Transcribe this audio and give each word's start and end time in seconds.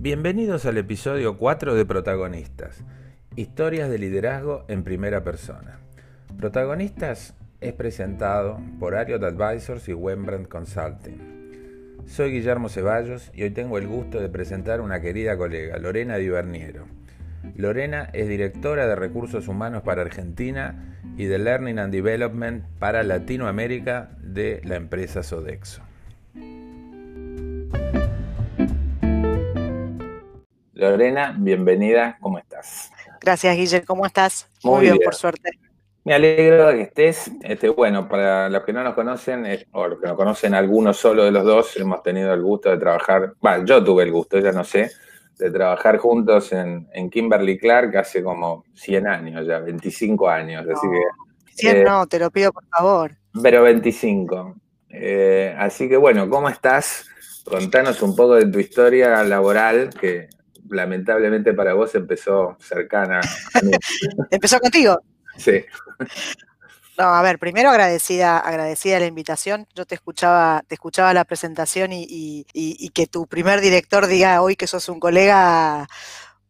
Bienvenidos 0.00 0.64
al 0.64 0.78
episodio 0.78 1.36
4 1.38 1.74
de 1.74 1.84
Protagonistas, 1.84 2.84
historias 3.34 3.90
de 3.90 3.98
liderazgo 3.98 4.64
en 4.68 4.84
primera 4.84 5.24
persona. 5.24 5.80
Protagonistas 6.38 7.34
es 7.60 7.72
presentado 7.72 8.60
por 8.78 8.94
Ariot 8.94 9.24
Advisors 9.24 9.88
y 9.88 9.94
Wembrandt 9.94 10.46
Consulting. 10.46 12.04
Soy 12.06 12.30
Guillermo 12.30 12.68
Ceballos 12.68 13.32
y 13.34 13.42
hoy 13.42 13.50
tengo 13.50 13.76
el 13.76 13.88
gusto 13.88 14.20
de 14.20 14.28
presentar 14.28 14.80
una 14.80 15.00
querida 15.00 15.36
colega, 15.36 15.78
Lorena 15.78 16.14
Diverniero. 16.14 16.86
Lorena 17.56 18.08
es 18.12 18.28
directora 18.28 18.86
de 18.86 18.94
Recursos 18.94 19.48
Humanos 19.48 19.82
para 19.82 20.02
Argentina 20.02 20.96
y 21.16 21.24
de 21.24 21.40
Learning 21.40 21.80
and 21.80 21.92
Development 21.92 22.64
para 22.78 23.02
Latinoamérica 23.02 24.16
de 24.22 24.60
la 24.62 24.76
empresa 24.76 25.24
Sodexo. 25.24 25.87
Lorena, 30.78 31.34
bienvenida, 31.36 32.16
¿cómo 32.20 32.38
estás? 32.38 32.92
Gracias, 33.20 33.56
Guille, 33.56 33.84
¿cómo 33.84 34.06
estás? 34.06 34.48
Muy, 34.62 34.82
bien, 34.82 34.98
por 35.04 35.12
suerte. 35.12 35.50
Me 36.04 36.14
alegro 36.14 36.68
de 36.68 36.76
que 36.76 36.82
estés. 36.82 37.32
Este, 37.42 37.68
bueno, 37.68 38.08
para 38.08 38.48
los 38.48 38.62
que 38.62 38.72
no 38.72 38.84
nos 38.84 38.94
conocen, 38.94 39.44
o 39.72 39.88
los 39.88 40.00
que 40.00 40.06
no 40.06 40.14
conocen 40.14 40.54
algunos 40.54 40.96
solo 40.96 41.24
de 41.24 41.32
los 41.32 41.44
dos, 41.44 41.76
hemos 41.78 42.00
tenido 42.04 42.32
el 42.32 42.42
gusto 42.42 42.70
de 42.70 42.78
trabajar, 42.78 43.32
bueno, 43.40 43.64
yo 43.64 43.82
tuve 43.82 44.04
el 44.04 44.12
gusto, 44.12 44.38
ya 44.38 44.52
no 44.52 44.62
sé, 44.62 44.92
de 45.36 45.50
trabajar 45.50 45.98
juntos 45.98 46.52
en, 46.52 46.86
Kimberly 47.10 47.58
Clark 47.58 47.96
hace 47.96 48.22
como 48.22 48.64
100 48.74 49.06
años 49.08 49.46
ya, 49.48 49.58
25 49.58 50.28
años, 50.28 50.64
así 50.64 50.86
que... 50.88 51.54
100 51.54 51.76
eh, 51.76 51.84
no, 51.84 52.06
te 52.06 52.20
lo 52.20 52.30
pido 52.30 52.52
por 52.52 52.64
favor. 52.68 53.16
Pero 53.42 53.64
25. 53.64 54.54
Eh, 54.90 55.56
así 55.58 55.88
que 55.88 55.96
bueno, 55.96 56.30
¿cómo 56.30 56.48
estás? 56.48 57.08
Contanos 57.44 58.00
un 58.00 58.14
poco 58.14 58.36
de 58.36 58.46
tu 58.46 58.60
historia 58.60 59.24
laboral, 59.24 59.90
que 59.90 60.28
lamentablemente 60.70 61.54
para 61.54 61.74
vos 61.74 61.94
empezó 61.94 62.56
cercana. 62.60 63.20
empezó 64.30 64.58
contigo. 64.60 65.00
Sí. 65.36 65.64
No, 66.98 67.04
a 67.04 67.22
ver, 67.22 67.38
primero 67.38 67.70
agradecida, 67.70 68.38
agradecida 68.38 68.98
la 68.98 69.06
invitación. 69.06 69.68
Yo 69.74 69.86
te 69.86 69.94
escuchaba, 69.94 70.64
te 70.66 70.74
escuchaba 70.74 71.14
la 71.14 71.24
presentación 71.24 71.90
y, 71.92 72.44
que 72.92 73.06
tu 73.06 73.26
primer 73.28 73.60
director 73.60 74.08
diga 74.08 74.42
hoy 74.42 74.56
que 74.56 74.66
sos 74.66 74.88
un 74.88 74.98
colega, 74.98 75.86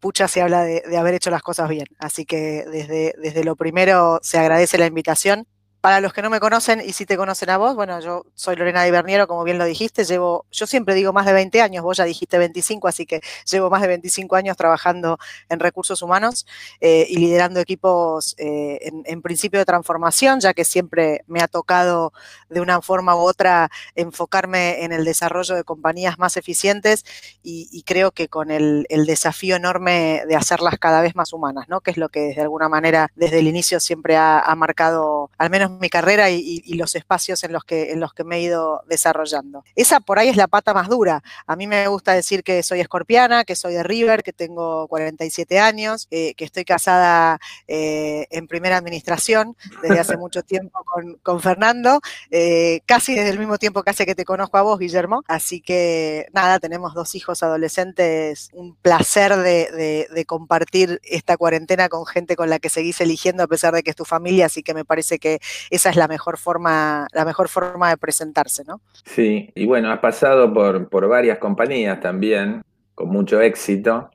pucha 0.00 0.26
se 0.26 0.40
habla 0.40 0.62
de, 0.62 0.82
de, 0.88 0.96
haber 0.96 1.14
hecho 1.14 1.30
las 1.30 1.42
cosas 1.42 1.68
bien. 1.68 1.86
Así 1.98 2.24
que 2.24 2.64
desde, 2.70 3.14
desde 3.18 3.44
lo 3.44 3.56
primero 3.56 4.20
se 4.22 4.38
agradece 4.38 4.78
la 4.78 4.86
invitación. 4.86 5.46
Para 5.80 6.00
los 6.00 6.12
que 6.12 6.22
no 6.22 6.30
me 6.30 6.40
conocen 6.40 6.82
y 6.84 6.92
si 6.92 7.06
te 7.06 7.16
conocen 7.16 7.50
a 7.50 7.56
vos, 7.56 7.76
bueno, 7.76 8.00
yo 8.00 8.26
soy 8.34 8.56
Lorena 8.56 8.82
Di 8.82 8.90
Berniero, 8.90 9.28
como 9.28 9.44
bien 9.44 9.58
lo 9.58 9.64
dijiste, 9.64 10.04
llevo, 10.04 10.44
yo 10.50 10.66
siempre 10.66 10.96
digo 10.96 11.12
más 11.12 11.24
de 11.24 11.32
20 11.32 11.62
años, 11.62 11.84
vos 11.84 11.96
ya 11.96 12.04
dijiste 12.04 12.36
25, 12.36 12.88
así 12.88 13.06
que 13.06 13.20
llevo 13.48 13.70
más 13.70 13.82
de 13.82 13.86
25 13.86 14.34
años 14.34 14.56
trabajando 14.56 15.20
en 15.48 15.60
recursos 15.60 16.02
humanos 16.02 16.46
eh, 16.80 17.06
y 17.08 17.18
liderando 17.18 17.60
equipos 17.60 18.34
eh, 18.38 18.90
en, 19.04 19.22
principio 19.22 19.60
de 19.60 19.64
transformación, 19.64 20.40
ya 20.40 20.52
que 20.52 20.64
siempre 20.64 21.22
me 21.28 21.42
ha 21.42 21.46
tocado 21.46 22.12
de 22.48 22.60
una 22.60 22.82
forma 22.82 23.14
u 23.14 23.20
otra 23.20 23.70
enfocarme 23.94 24.82
en 24.82 24.92
el 24.92 25.04
desarrollo 25.04 25.54
de 25.54 25.62
compañías 25.62 26.18
más 26.18 26.36
eficientes 26.36 27.04
y, 27.42 27.84
creo 27.86 28.10
que 28.10 28.28
con 28.28 28.50
el, 28.50 28.86
desafío 29.06 29.56
enorme 29.56 30.22
de 30.26 30.36
hacerlas 30.36 30.78
cada 30.78 31.00
vez 31.00 31.14
más 31.14 31.32
humanas, 31.32 31.68
¿no? 31.68 31.80
Que 31.80 31.92
es 31.92 31.96
lo 31.96 32.08
que 32.08 32.34
de 32.34 32.40
alguna 32.42 32.68
manera 32.68 33.10
desde 33.14 33.38
el 33.38 33.46
inicio 33.46 33.80
siempre 33.80 34.16
ha, 34.16 34.40
ha 34.40 34.54
marcado, 34.56 35.30
al 35.38 35.50
menos 35.50 35.67
mi 35.68 35.88
carrera 35.88 36.30
y, 36.30 36.62
los 36.78 36.94
espacios 36.94 37.42
en 37.42 37.52
los, 37.52 37.64
que, 37.64 37.90
en 37.92 37.98
los 37.98 38.12
que 38.12 38.22
me 38.22 38.36
he 38.36 38.42
ido 38.42 38.82
desarrollando. 38.86 39.64
Esa 39.74 40.00
por 40.00 40.18
ahí 40.18 40.28
es 40.28 40.36
la 40.36 40.46
pata 40.46 40.72
más 40.72 40.88
dura. 40.88 41.22
A 41.46 41.56
mí 41.56 41.66
me 41.66 41.88
gusta 41.88 42.12
decir 42.12 42.44
que 42.44 42.62
soy 42.62 42.80
escorpiana, 42.80 43.44
que 43.44 43.56
soy 43.56 43.74
de 43.74 43.82
River, 43.82 44.22
que 44.22 44.32
tengo 44.32 44.86
47 44.88 45.58
años, 45.58 46.06
eh, 46.10 46.34
que 46.34 46.44
estoy 46.44 46.64
casada 46.64 47.40
eh, 47.66 48.26
en 48.30 48.46
primera 48.46 48.76
administración 48.76 49.56
desde 49.82 49.98
hace 49.98 50.16
mucho 50.18 50.42
tiempo 50.42 50.80
con, 51.22 51.40
Fernando, 51.40 52.00
eh, 52.30 52.80
casi 52.86 53.14
desde 53.14 53.30
el 53.30 53.38
mismo 53.38 53.58
tiempo 53.58 53.82
que 53.82 53.90
hace 53.90 54.06
que 54.06 54.14
te 54.14 54.24
conozco 54.24 54.58
a 54.58 54.62
vos, 54.62 54.78
Guillermo. 54.78 55.22
Así 55.26 55.60
que 55.60 56.26
nada, 56.32 56.58
tenemos 56.58 56.94
dos 56.94 57.14
hijos 57.14 57.42
adolescentes, 57.42 58.50
un 58.52 58.76
placer 58.76 59.36
de, 59.36 60.06
de 60.12 60.24
compartir 60.24 61.00
esta 61.02 61.36
cuarentena 61.36 61.88
con 61.88 62.06
gente 62.06 62.36
con 62.36 62.50
la 62.50 62.58
que 62.58 62.68
seguís 62.68 63.00
eligiendo 63.00 63.42
a 63.42 63.46
pesar 63.46 63.74
de 63.74 63.82
que 63.82 63.90
es 63.90 63.96
tu 63.96 64.04
familia, 64.04 64.46
así 64.46 64.62
que 64.62 64.74
me 64.74 64.84
parece 64.84 65.18
que 65.18 65.40
esa 65.70 65.90
es 65.90 65.96
la 65.96 66.08
mejor 66.08 66.38
forma, 66.38 67.06
la 67.12 67.24
mejor 67.24 67.48
forma 67.48 67.90
de 67.90 67.96
presentarse, 67.96 68.64
¿no? 68.64 68.80
Sí, 69.04 69.50
y 69.54 69.66
bueno, 69.66 69.90
has 69.90 70.00
pasado 70.00 70.52
por, 70.52 70.88
por 70.88 71.08
varias 71.08 71.38
compañías 71.38 72.00
también, 72.00 72.62
con 72.94 73.08
mucho 73.08 73.40
éxito. 73.40 74.10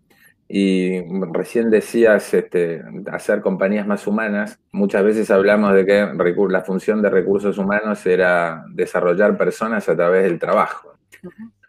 Y 0.56 1.02
recién 1.32 1.72
decías 1.72 2.34
este, 2.34 2.84
hacer 3.12 3.42
compañías 3.42 3.88
más 3.88 4.06
humanas. 4.06 4.60
Muchas 4.72 5.04
veces 5.04 5.32
hablamos 5.32 5.74
de 5.74 5.86
que 5.86 6.08
la 6.50 6.62
función 6.62 7.02
de 7.02 7.10
recursos 7.10 7.58
humanos 7.58 8.06
era 8.06 8.64
desarrollar 8.70 9.38
personas 9.38 9.88
a 9.90 9.96
través 9.96 10.26
del 10.26 10.38
trabajo. 10.38 10.94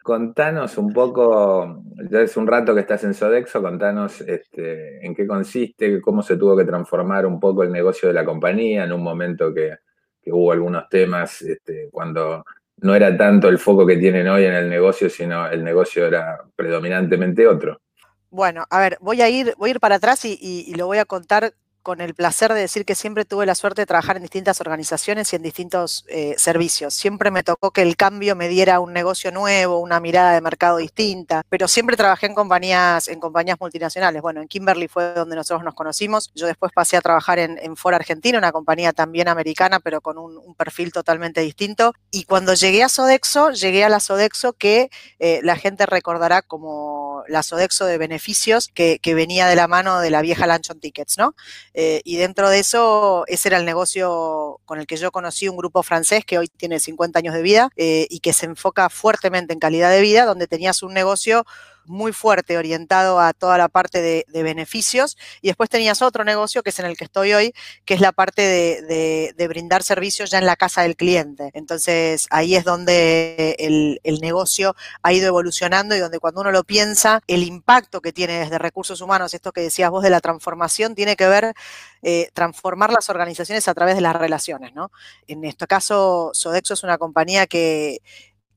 Contanos 0.05 0.77
un 0.77 0.93
poco, 0.93 1.83
ya 2.11 2.21
es 2.21 2.37
un 2.37 2.47
rato 2.47 2.75
que 2.75 2.83
estás 2.83 3.03
en 3.05 3.15
Sodexo, 3.15 3.63
contanos 3.63 4.21
este, 4.21 5.03
en 5.03 5.15
qué 5.15 5.27
consiste, 5.27 5.99
cómo 6.03 6.23
se 6.23 6.37
tuvo 6.37 6.55
que 6.55 6.67
transformar 6.67 7.25
un 7.25 7.41
poco 7.41 7.63
el 7.63 7.73
negocio 7.73 8.09
de 8.09 8.15
la 8.15 8.23
compañía 8.23 8.85
en 8.85 8.93
un 8.93 9.03
momento 9.03 9.55
que, 9.55 9.79
hubo 10.27 10.53
algunos 10.53 10.91
temas 10.91 11.41
este, 11.41 11.89
cuando 11.91 12.45
no 12.83 12.95
era 12.95 13.17
tanto 13.17 13.49
el 13.49 13.59
foco 13.59 13.87
que 13.87 13.97
tienen 13.97 14.29
hoy 14.29 14.45
en 14.45 14.53
el 14.53 14.69
negocio, 14.69 15.09
sino 15.09 15.47
el 15.49 15.65
negocio 15.65 16.07
era 16.07 16.39
predominantemente 16.55 17.47
otro. 17.47 17.81
Bueno, 18.29 18.67
a 18.69 18.81
ver, 18.81 18.99
voy 19.01 19.23
a 19.23 19.31
ir, 19.31 19.55
voy 19.57 19.71
a 19.71 19.73
ir 19.73 19.81
para 19.81 19.95
atrás 19.95 20.23
y 20.27 20.75
lo 20.77 20.87
voy 20.87 20.99
a 20.99 21.07
contar 21.07 21.55
con 21.85 22.01
el 22.01 22.15
placer 22.15 22.53
de 22.55 22.61
decir 22.61 22.85
que 22.85 22.95
siempre 22.97 23.25
tuve 23.25 23.47
la 23.47 23.55
suerte 23.55 23.83
de 23.83 23.87
trabajar 23.87 24.17
en 24.17 24.23
distintas 24.23 24.61
organizaciones 24.61 25.33
y 25.33 25.37
en 25.37 25.43
distintos 25.43 26.05
eh, 26.09 26.35
servicios. 26.39 26.95
Siempre 26.95 27.31
me 27.31 27.45
tocó 27.45 27.71
que 27.71 27.83
el 27.83 27.97
cambio 27.97 28.35
me 28.35 28.49
diera 28.49 28.81
un 28.81 28.95
negocio 28.95 29.31
nuevo, 29.31 29.79
una 29.79 30.01
mirada 30.01 30.33
de 30.33 30.41
mercado 30.41 30.79
distinta, 30.79 31.43
pero 31.51 31.69
siempre 31.69 31.97
trabajé 31.97 32.27
en 32.27 32.35
compañías, 32.35 33.07
en 33.07 33.21
compañías 33.21 33.61
multinacionales. 33.61 34.23
Bueno, 34.23 34.41
en 34.41 34.49
Kimberly 34.49 34.89
fue 34.89 35.13
donde 35.13 35.37
nosotros 35.37 35.63
nos 35.63 35.75
conocimos. 35.75 36.33
Yo 36.35 36.47
después 36.47 36.73
pasé 36.73 36.97
a 36.97 37.03
trabajar 37.03 37.39
en, 37.39 37.59
en 37.63 37.77
Ford 37.77 37.95
Argentina, 37.95 38.39
una 38.39 38.51
compañía 38.51 38.95
también 38.95 39.29
americana, 39.29 39.79
pero 39.79 40.01
con 40.01 40.17
un, 40.19 40.55
perfil 40.57 40.93
totalmente 40.93 41.41
distinto. 41.43 41.93
Y 42.11 42.25
cuando 42.25 42.55
llegué 42.55 42.83
a 42.83 42.89
Sodexo, 42.89 43.51
llegué 43.51 43.85
a 43.85 43.89
la 43.91 44.01
Sodexo 44.01 44.55
que 44.55 44.89
eh, 45.19 45.41
la 45.43 45.57
gente 45.57 45.85
recordará 45.85 46.43
como 46.43 47.04
la 47.29 47.43
Sodexo 47.43 47.87
de 47.87 47.99
beneficios 47.99 48.69
que, 48.73 48.99
venía 49.15 49.47
de 49.47 49.55
la 49.55 49.69
mano 49.69 50.01
de 50.01 50.11
la 50.11 50.23
vieja 50.23 50.47
Luncheon 50.47 50.81
Tickets, 50.81 51.19
¿no? 51.19 51.35
Eh, 51.73 52.01
y 52.05 52.17
dentro 52.17 52.49
de 52.49 52.59
eso, 52.59 53.25
ese 53.29 53.49
era 53.49 53.59
el 53.59 53.65
negocio 53.65 54.61
con 54.65 54.81
el 54.81 54.87
que 54.87 54.97
yo 54.97 55.13
conocí 55.13 55.49
un 55.49 55.57
grupo 55.57 55.83
francés 55.83 56.25
que 56.25 56.39
hoy 56.39 56.49
tiene 56.49 56.81
50 56.81 57.19
años 57.19 57.35
de 57.35 57.43
vida 57.43 57.71
eh, 57.77 58.07
y 58.11 58.21
que 58.21 58.33
se 58.33 58.47
enfoca 58.47 58.91
fuertemente 58.91 59.53
en 59.53 59.61
calidad 59.61 59.91
de 59.91 60.01
vida, 60.01 60.25
donde 60.25 60.47
tenías 60.47 60.83
un 60.83 60.95
negocio 60.95 61.45
muy 61.87 62.13
fuerte, 62.13 62.59
orientado 62.59 63.21
a 63.21 63.33
toda 63.33 63.59
la 63.59 63.69
parte 63.69 64.01
de, 64.01 64.43
beneficios. 64.43 65.17
Y 65.41 65.49
después 65.49 65.71
tenías 65.71 66.03
otro 66.03 66.25
negocio, 66.25 66.63
que 66.63 66.71
es 66.71 66.79
en 66.79 66.87
el 66.87 66.97
que 66.97 67.05
estoy 67.05 67.33
hoy, 67.33 67.55
que 67.85 67.95
es 67.95 68.01
la 68.01 68.13
parte 68.13 68.43
de, 68.43 69.47
brindar 69.49 69.83
servicios 69.83 70.31
ya 70.31 70.39
en 70.39 70.47
la 70.47 70.57
casa 70.57 70.83
del 70.83 70.97
cliente. 70.97 71.51
Entonces, 71.55 72.27
ahí 72.31 72.57
es 72.57 72.65
donde 72.65 73.57
el, 73.59 74.21
negocio 74.21 74.75
ha 75.03 75.13
ido 75.13 75.27
evolucionando 75.27 75.95
y 75.95 75.99
donde 75.99 76.19
cuando 76.19 76.41
uno 76.41 76.51
lo 76.51 76.65
piensa, 76.65 77.21
el 77.27 77.43
impacto 77.43 78.01
que 78.01 78.13
tiene 78.13 78.39
desde 78.39 78.59
recursos 78.59 79.01
humanos, 79.01 79.35
esto 79.35 79.53
que 79.53 79.61
decías 79.61 79.91
vos 79.91 80.03
de 80.03 80.11
la 80.11 80.21
transformación, 80.21 80.95
tiene 80.95 81.17
que 81.17 81.27
ver 81.27 81.55
eh, 82.03 82.29
transformar 82.33 82.93
las 82.93 83.11
organizaciones 83.11 83.69
a 83.69 83.75
través 83.75 83.97
de 83.97 84.01
las 84.01 84.17
relaciones, 84.17 84.75
¿no? 84.75 84.91
En 85.27 85.45
este 85.45 85.67
caso, 85.67 86.31
Sodexo 86.33 86.75
es 86.75 86.83
una 86.83 86.99
compañía 86.99 87.47
que 87.47 88.01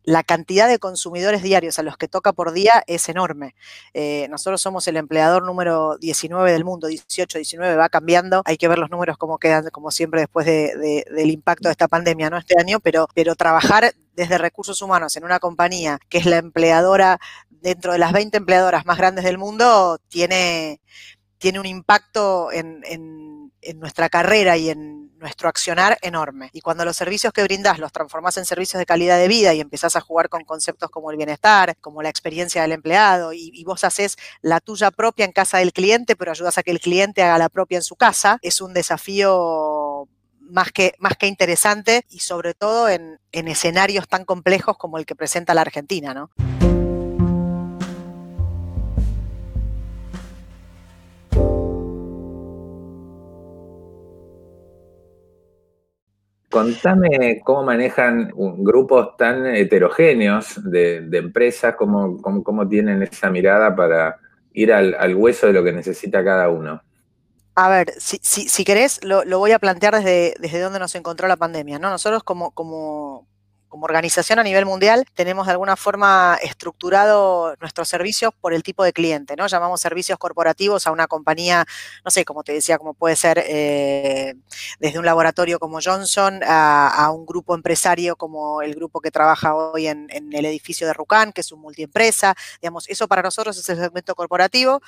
la 0.08 0.24
cantidad 0.24 0.70
de 0.70 0.80
consumidores 0.80 1.44
diarios 1.44 1.80
a 1.80 1.84
los 1.84 1.98
que 1.98 2.08
toca 2.08 2.32
por 2.32 2.54
día 2.54 2.82
es 2.88 3.10
enorme. 3.10 3.56
Eh, 3.94 4.28
nosotros 4.30 4.62
somos 4.62 4.88
el 4.88 4.96
empleador 4.96 5.44
número 5.44 5.98
19 5.98 6.50
del 6.54 6.64
mundo, 6.64 6.88
18, 6.88 7.38
19, 7.38 7.76
va 7.76 7.90
cambiando. 7.90 8.42
Hay 8.46 8.56
que 8.56 8.70
ver 8.70 8.80
los 8.80 8.90
números 8.90 9.18
cómo 9.18 9.38
quedan, 9.38 9.70
como 9.70 9.92
siempre, 9.92 10.22
después 10.22 10.46
del 10.46 11.30
impacto 11.30 11.68
de 11.68 11.74
esta 11.74 11.90
pandemia, 11.90 12.30
¿no? 12.30 12.38
Este 12.38 12.56
año, 12.58 12.80
pero, 12.80 13.10
pero 13.14 13.36
trabajar 13.36 13.94
desde 14.14 14.38
recursos 14.38 14.82
humanos 14.82 15.18
en 15.18 15.26
una 15.26 15.40
compañía 15.40 16.00
que 16.08 16.20
es 16.20 16.26
la 16.26 16.38
empleadora 16.38 17.20
dentro 17.50 17.92
de 17.92 18.00
las 18.00 18.14
20 18.14 18.38
empleadoras 18.38 18.86
más 18.86 18.98
grandes 18.98 19.26
del 19.26 19.38
mundo 19.38 20.00
tiene, 20.08 20.80
tiene 21.38 21.60
un 21.60 21.66
impacto 21.66 22.50
en, 22.54 22.82
en 22.86 23.80
nuestra 23.82 24.08
carrera 24.08 24.56
y 24.56 24.70
en 24.70 25.07
nuestro 25.20 25.50
accionar 25.50 25.98
enorme. 26.02 26.50
Y 26.54 26.62
cuando 26.62 26.86
los 26.86 26.96
servicios 26.96 27.34
que 27.34 27.44
brindás 27.44 27.80
los 27.80 27.92
transformás 27.92 28.38
en 28.38 28.46
servicios 28.46 28.80
de 28.80 28.86
calidad 28.86 29.18
de 29.18 29.28
vida 29.28 29.54
y 29.54 29.62
empezás 29.62 29.96
a 29.96 30.02
jugar 30.02 30.30
con 30.30 30.44
conceptos 30.44 30.90
como 30.90 31.12
el 31.12 31.18
bienestar, 31.18 31.76
como 31.82 32.02
la 32.02 32.10
experiencia 32.10 32.62
del 32.62 32.72
empleado, 32.72 33.34
y, 33.34 33.64
vos 33.68 33.84
haces 33.84 34.18
la 34.42 34.62
tuya 34.62 34.92
propia 34.92 35.26
en 35.26 35.34
casa 35.34 35.58
del 35.58 35.74
cliente, 35.74 36.16
pero 36.16 36.32
ayudas 36.32 36.58
a 36.58 36.64
que 36.64 36.72
el 36.72 36.80
cliente 36.80 37.22
haga 37.22 37.38
la 37.38 37.50
propia 37.50 37.78
en 37.78 37.84
su 37.84 37.98
casa, 37.98 38.40
es 38.42 38.62
un 38.62 38.74
desafío 38.74 40.08
más 40.40 40.72
que, 40.72 40.94
más 41.00 41.18
que 41.18 41.28
interesante 41.28 42.06
y 42.10 42.20
sobre 42.20 42.54
todo 42.54 42.88
en, 42.88 43.20
en 43.34 43.48
escenarios 43.50 44.08
tan 44.08 44.24
complejos 44.24 44.78
como 44.78 44.98
el 44.98 45.06
que 45.06 45.16
presenta 45.16 45.54
la 45.54 45.62
Argentina, 45.62 46.14
¿no? 46.14 46.32
Contame 56.58 57.42
cómo 57.44 57.64
manejan 57.64 58.32
grupos 58.34 59.16
tan 59.16 59.46
heterogéneos 59.46 60.60
de, 60.64 61.08
empresas, 61.14 61.76
cómo, 61.76 62.20
cómo, 62.22 62.68
tienen 62.68 63.04
esa 63.04 63.30
mirada 63.30 63.76
para 63.76 64.18
ir 64.54 64.74
al, 64.74 65.16
hueso 65.16 65.46
de 65.48 65.54
lo 65.54 65.64
que 65.64 65.72
necesita 65.72 66.24
cada 66.24 66.50
uno. 66.50 66.82
A 67.54 67.70
ver, 67.70 67.94
si, 67.98 68.18
si, 68.22 68.66
querés, 68.66 69.04
lo, 69.04 69.24
voy 69.38 69.52
a 69.52 69.60
plantear 69.60 69.96
desde, 69.96 70.34
desde 70.40 70.60
donde 70.60 70.80
nos 70.80 70.96
encontró 70.96 71.28
la 71.28 71.38
pandemia. 71.38 71.78
¿no? 71.78 71.92
Nosotros 71.92 72.24
como, 72.24 72.52
como, 72.52 73.28
como 73.68 73.86
organización 73.86 74.40
a 74.40 74.44
nivel 74.44 74.66
mundial 74.66 75.06
tenemos 75.14 75.48
de 75.48 75.52
alguna 75.52 75.76
forma 75.76 76.38
estructurado 76.42 77.56
nuestros 77.60 77.88
servicios 77.88 78.34
por 78.40 78.54
el 78.54 78.64
tipo 78.64 78.84
de 78.84 78.94
cliente, 78.94 79.36
¿no? 79.36 79.48
Llamamos 79.48 79.82
servicios 79.82 80.18
corporativos 80.18 80.88
a 80.88 80.92
una 80.92 81.08
compañía, 81.08 81.66
no 82.04 82.12
sé, 82.12 82.26
como 82.26 82.44
te 82.44 82.54
decía, 82.54 82.78
como 82.78 82.94
puede 82.94 83.16
ser 83.16 83.44
eh, 83.46 84.36
desde 84.80 85.00
un 85.00 85.06
laboratorio 85.06 85.60
como 85.60 85.80
Johnson 85.84 86.42
a, 86.46 87.10
un 87.12 87.26
grupo 87.26 87.56
empresario 87.56 88.16
como 88.16 88.62
el 88.62 88.76
grupo 88.76 89.00
que 89.00 89.12
trabaja 89.12 89.56
hoy 89.56 89.88
en, 89.88 90.08
el 90.10 90.46
edificio 90.46 90.88
de 90.88 90.94
Rucan, 90.94 91.32
que 91.32 91.42
es 91.42 91.52
un 91.52 91.62
multiempresa, 91.62 92.36
digamos, 92.62 92.88
eso 92.90 93.08
para 93.08 93.22
nosotros 93.22 93.58
es 93.58 93.70
el 93.70 93.78
segmento 93.78 94.16
corporativo. 94.16 94.82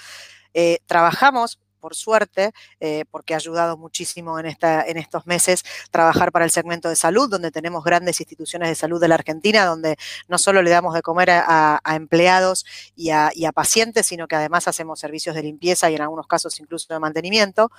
Eh, 0.53 0.79
trabajamos 0.85 1.59
por 1.79 1.95
suerte, 1.95 2.51
eh, 2.79 3.05
porque 3.09 3.33
ha 3.33 3.37
ayudado 3.37 3.77
muchísimo 3.77 4.39
en, 4.39 4.45
esta, 4.45 4.83
en 4.83 4.97
estos 4.97 5.25
meses 5.25 5.63
trabajar 5.91 6.31
para 6.31 6.45
el 6.45 6.51
segmento 6.51 6.89
de 6.89 6.95
salud, 6.95 7.29
donde 7.29 7.51
tenemos 7.51 7.83
grandes 7.83 8.19
instituciones 8.19 8.69
de 8.69 8.75
salud 8.75 8.99
de 8.99 9.07
la 9.07 9.15
Argentina, 9.15 9.65
donde 9.65 9.97
no 10.27 10.37
solo 10.37 10.61
le 10.61 10.69
damos 10.69 10.93
de 10.93 11.01
comer 11.01 11.29
a, 11.31 11.79
empleados 11.85 12.65
y 12.95 13.09
a, 13.11 13.31
pacientes, 13.53 14.05
sino 14.05 14.27
que 14.27 14.35
además 14.35 14.67
hacemos 14.67 14.99
servicios 14.99 15.35
de 15.35 15.43
limpieza 15.43 15.89
y 15.89 15.95
en 15.95 16.01
algunos 16.01 16.27
casos 16.27 16.59
incluso 16.59 16.93
de 16.93 16.99
mantenimiento. 16.99 17.71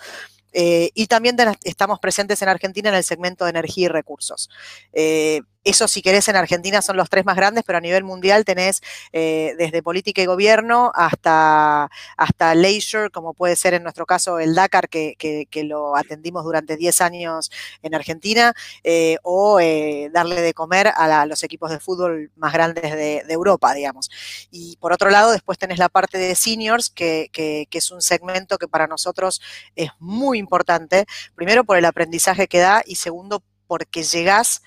Eh, 0.52 0.90
y 0.94 1.06
también 1.06 1.36
estamos 1.62 2.00
presentes 2.00 2.42
en 2.42 2.48
Argentina 2.48 2.88
en 2.88 2.96
el 2.96 3.04
segmento 3.04 3.44
de 3.44 3.50
energía 3.50 3.86
y 3.86 3.88
recursos. 3.88 4.50
Eh, 4.92 5.42
eso, 5.62 5.88
si 5.88 6.00
querés, 6.00 6.26
en 6.28 6.36
Argentina 6.36 6.80
son 6.80 6.96
los 6.96 7.10
tres 7.10 7.26
más 7.26 7.36
grandes, 7.36 7.64
pero 7.66 7.76
a 7.78 7.80
nivel 7.82 8.02
mundial 8.02 8.46
tenés 8.46 8.80
eh, 9.12 9.54
desde 9.58 9.82
política 9.82 10.22
y 10.22 10.26
gobierno 10.26 10.90
hasta, 10.94 11.90
hasta 12.16 12.54
leisure, 12.54 13.10
como 13.10 13.34
puede 13.34 13.56
ser 13.56 13.74
en 13.74 13.82
nuestro 13.82 14.06
caso 14.06 14.38
el 14.38 14.54
Dakar, 14.54 14.88
que, 14.88 15.16
lo 15.62 15.94
atendimos 15.94 16.44
durante 16.44 16.78
10 16.78 17.00
años 17.02 17.50
en 17.82 17.94
Argentina, 17.94 18.54
eh, 18.82 19.18
o 19.22 19.60
eh, 19.60 20.08
darle 20.12 20.40
de 20.40 20.54
comer 20.54 20.88
a, 20.96 21.26
los 21.26 21.42
equipos 21.42 21.70
de 21.70 21.78
fútbol 21.78 22.30
más 22.36 22.54
grandes 22.54 22.92
de, 22.94 23.22
Europa, 23.28 23.74
digamos. 23.74 24.10
Y 24.50 24.76
por 24.78 24.92
otro 24.92 25.10
lado, 25.10 25.30
después 25.30 25.58
tenés 25.58 25.78
la 25.78 25.88
parte 25.88 26.16
de 26.18 26.34
seniors, 26.34 26.90
que, 26.90 27.28
que 27.32 27.68
es 27.70 27.90
un 27.90 28.00
segmento 28.00 28.58
que 28.58 28.66
para 28.66 28.86
nosotros 28.86 29.40
es 29.76 29.90
muy 29.98 30.38
importante, 30.38 31.06
primero 31.34 31.64
por 31.64 31.76
el 31.76 31.84
aprendizaje 31.84 32.48
que 32.48 32.58
da 32.58 32.82
y 32.86 32.96
segundo 32.96 33.42
porque 33.66 34.02
llegás 34.02 34.62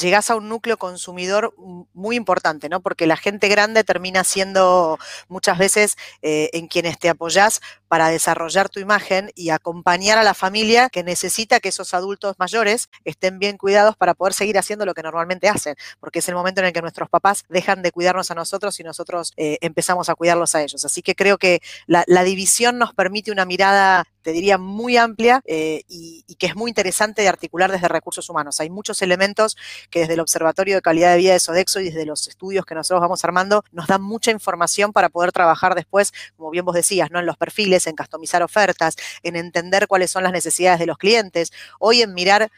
llegás 0.00 0.30
a 0.30 0.36
un 0.36 0.48
núcleo 0.48 0.76
consumidor 0.76 1.54
muy 1.94 2.16
importante, 2.16 2.68
¿no? 2.68 2.80
Porque 2.80 3.06
la 3.06 3.16
gente 3.16 3.48
grande 3.48 3.84
termina 3.84 4.24
siendo 4.24 4.98
muchas 5.28 5.58
veces 5.58 5.96
eh, 6.22 6.50
en 6.52 6.68
quienes 6.68 6.98
te 6.98 7.08
apoyás 7.08 7.60
para 7.88 8.08
desarrollar 8.08 8.68
tu 8.68 8.80
imagen 8.80 9.30
y 9.34 9.50
acompañar 9.50 10.18
a 10.18 10.22
la 10.22 10.34
familia 10.34 10.88
que 10.88 11.02
necesita 11.02 11.60
que 11.60 11.68
esos 11.68 11.94
adultos 11.94 12.36
mayores 12.38 12.88
estén 13.04 13.38
bien 13.38 13.56
cuidados 13.56 13.96
para 13.96 14.14
poder 14.14 14.34
seguir 14.34 14.58
haciendo 14.58 14.84
lo 14.84 14.94
que 14.94 15.02
normalmente 15.02 15.48
hacen, 15.48 15.76
porque 16.00 16.20
es 16.20 16.28
el 16.28 16.34
momento 16.34 16.60
en 16.60 16.68
el 16.68 16.72
que 16.72 16.82
nuestros 16.82 17.08
papás 17.08 17.44
dejan 17.48 17.82
de 17.82 17.92
cuidarnos 17.92 18.30
a 18.30 18.34
nosotros 18.34 18.78
y 18.80 18.84
nosotros 18.84 19.32
eh, 19.36 19.58
empezamos 19.60 20.08
a 20.08 20.14
cuidarlos 20.14 20.54
a 20.54 20.62
ellos. 20.62 20.84
Así 20.84 21.02
que 21.02 21.14
creo 21.14 21.38
que 21.38 21.60
la, 21.86 22.04
división 22.26 22.78
nos 22.78 22.92
permite 22.92 23.30
una 23.30 23.44
mirada 23.44 24.04
te 24.22 24.32
diría, 24.32 24.58
muy 24.58 24.96
amplia 24.96 25.40
eh, 25.46 25.82
y, 25.86 26.24
y, 26.26 26.34
que 26.34 26.46
es 26.46 26.56
muy 26.56 26.68
interesante 26.68 27.22
de 27.22 27.28
articular 27.28 27.70
desde 27.70 27.86
recursos 27.86 28.28
humanos. 28.28 28.58
Hay 28.58 28.68
muchos 28.70 29.00
elementos 29.00 29.56
que 29.88 30.00
desde 30.00 30.14
el 30.14 30.20
Observatorio 30.20 30.74
de 30.74 30.82
Calidad 30.82 31.12
de 31.12 31.18
Vida 31.18 31.32
de 31.32 31.38
Sodexo 31.38 31.78
y 31.78 31.84
desde 31.84 32.04
los 32.06 32.26
estudios 32.26 32.66
que 32.66 32.74
nosotros 32.74 33.00
vamos 33.00 33.24
armando 33.24 33.62
nos 33.70 33.86
dan 33.86 34.02
mucha 34.02 34.32
información 34.32 34.92
para 34.92 35.10
poder 35.10 35.30
trabajar 35.30 35.76
después, 35.76 36.12
como 36.36 36.50
bien 36.50 36.64
vos 36.64 36.74
decías, 36.74 37.12
¿no? 37.12 37.20
en 37.20 37.26
los 37.26 37.36
perfiles 37.36 37.75
en 37.86 37.96
customizar 37.96 38.42
ofertas, 38.42 38.96
en 39.22 39.36
entender 39.36 39.86
cuáles 39.88 40.10
son 40.10 40.22
las 40.22 40.32
necesidades 40.32 40.78
de 40.78 40.86
los 40.86 40.98
clientes, 40.98 41.52
hoy 41.78 42.02
en 42.02 42.14
mirar 42.14 42.50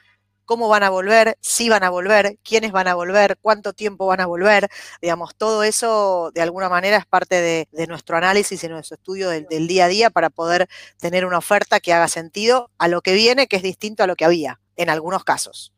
cómo 0.48 0.70
van 0.70 0.82
a 0.82 0.88
volver, 0.88 1.36
si 1.42 1.68
van 1.68 1.84
a 1.84 1.90
volver, 1.90 2.38
quiénes 2.42 2.72
van 2.72 2.88
a 2.88 2.94
volver, 2.94 3.36
cuánto 3.42 3.74
tiempo 3.74 4.06
van 4.06 4.22
a 4.22 4.26
volver, 4.26 4.68
digamos, 5.02 5.36
todo 5.36 5.62
eso 5.62 6.30
de 6.34 6.40
alguna 6.40 6.70
manera 6.70 6.96
es 6.96 7.04
parte 7.04 7.66
de, 7.70 7.86
nuestro 7.86 8.16
análisis 8.16 8.64
y 8.64 8.68
nuestro 8.68 8.94
estudio 8.94 9.28
del, 9.28 9.68
día 9.68 9.84
a 9.84 9.88
día 9.88 10.08
para 10.08 10.30
poder 10.30 10.66
tener 10.98 11.26
una 11.26 11.36
oferta 11.36 11.80
que 11.80 11.92
haga 11.92 12.08
sentido 12.08 12.70
a 12.78 12.88
lo 12.88 13.02
que 13.02 13.12
viene, 13.12 13.46
que 13.46 13.56
es 13.56 13.62
distinto 13.62 14.02
a 14.02 14.06
lo 14.06 14.16
que 14.16 14.24
había, 14.24 14.58
en 14.76 14.88
algunos 14.88 15.22
casos. 15.22 15.74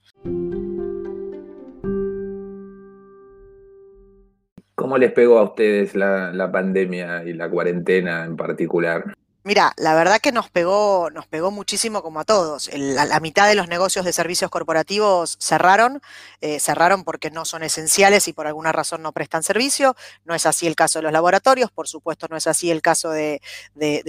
¿Cómo 4.77 4.99
les 4.99 5.11
pegó 5.11 5.39
a 5.39 5.43
ustedes 5.43 5.97
la 5.97 6.49
pandemia 6.53 7.25
y 7.25 7.33
la 7.33 7.51
cuarentena 7.51 8.25
en 8.25 8.37
particular? 8.37 9.15
Mira, 9.43 9.73
la 9.79 9.95
verdad 9.95 10.21
que 10.21 10.33
nos 10.33 10.51
pegó, 10.51 11.09
nos 11.11 11.27
pegó 11.27 11.51
muchísimo 11.51 12.03
como 12.03 12.21
a 12.21 12.25
todos. 12.25 12.69
la, 12.75 13.21
mitad 13.21 13.49
de 13.49 13.55
los 13.55 13.69
negocios 13.69 14.05
de 14.05 14.13
servicios 14.13 14.51
corporativos 14.51 15.39
cerraron, 15.41 16.03
eh, 16.43 16.61
cerraron 16.61 17.05
porque 17.05 17.31
no 17.31 17.47
son 17.47 17.63
esenciales 17.63 18.29
y 18.29 18.35
por 18.35 18.47
alguna 18.47 18.71
razón 18.71 19.01
no 19.01 19.13
prestan 19.13 19.43
servicio. 19.43 19.97
No 20.27 20.35
es 20.35 20.45
así 20.45 20.67
el 20.67 20.77
caso 20.77 20.99
de 20.99 21.05
los 21.05 21.13
laboratorios, 21.13 21.71
por 21.71 21.89
supuesto 21.89 22.27
no 22.29 22.37
es 22.37 22.47
así 22.47 22.71
el 22.71 22.83
caso 22.83 23.11
de, 23.11 23.41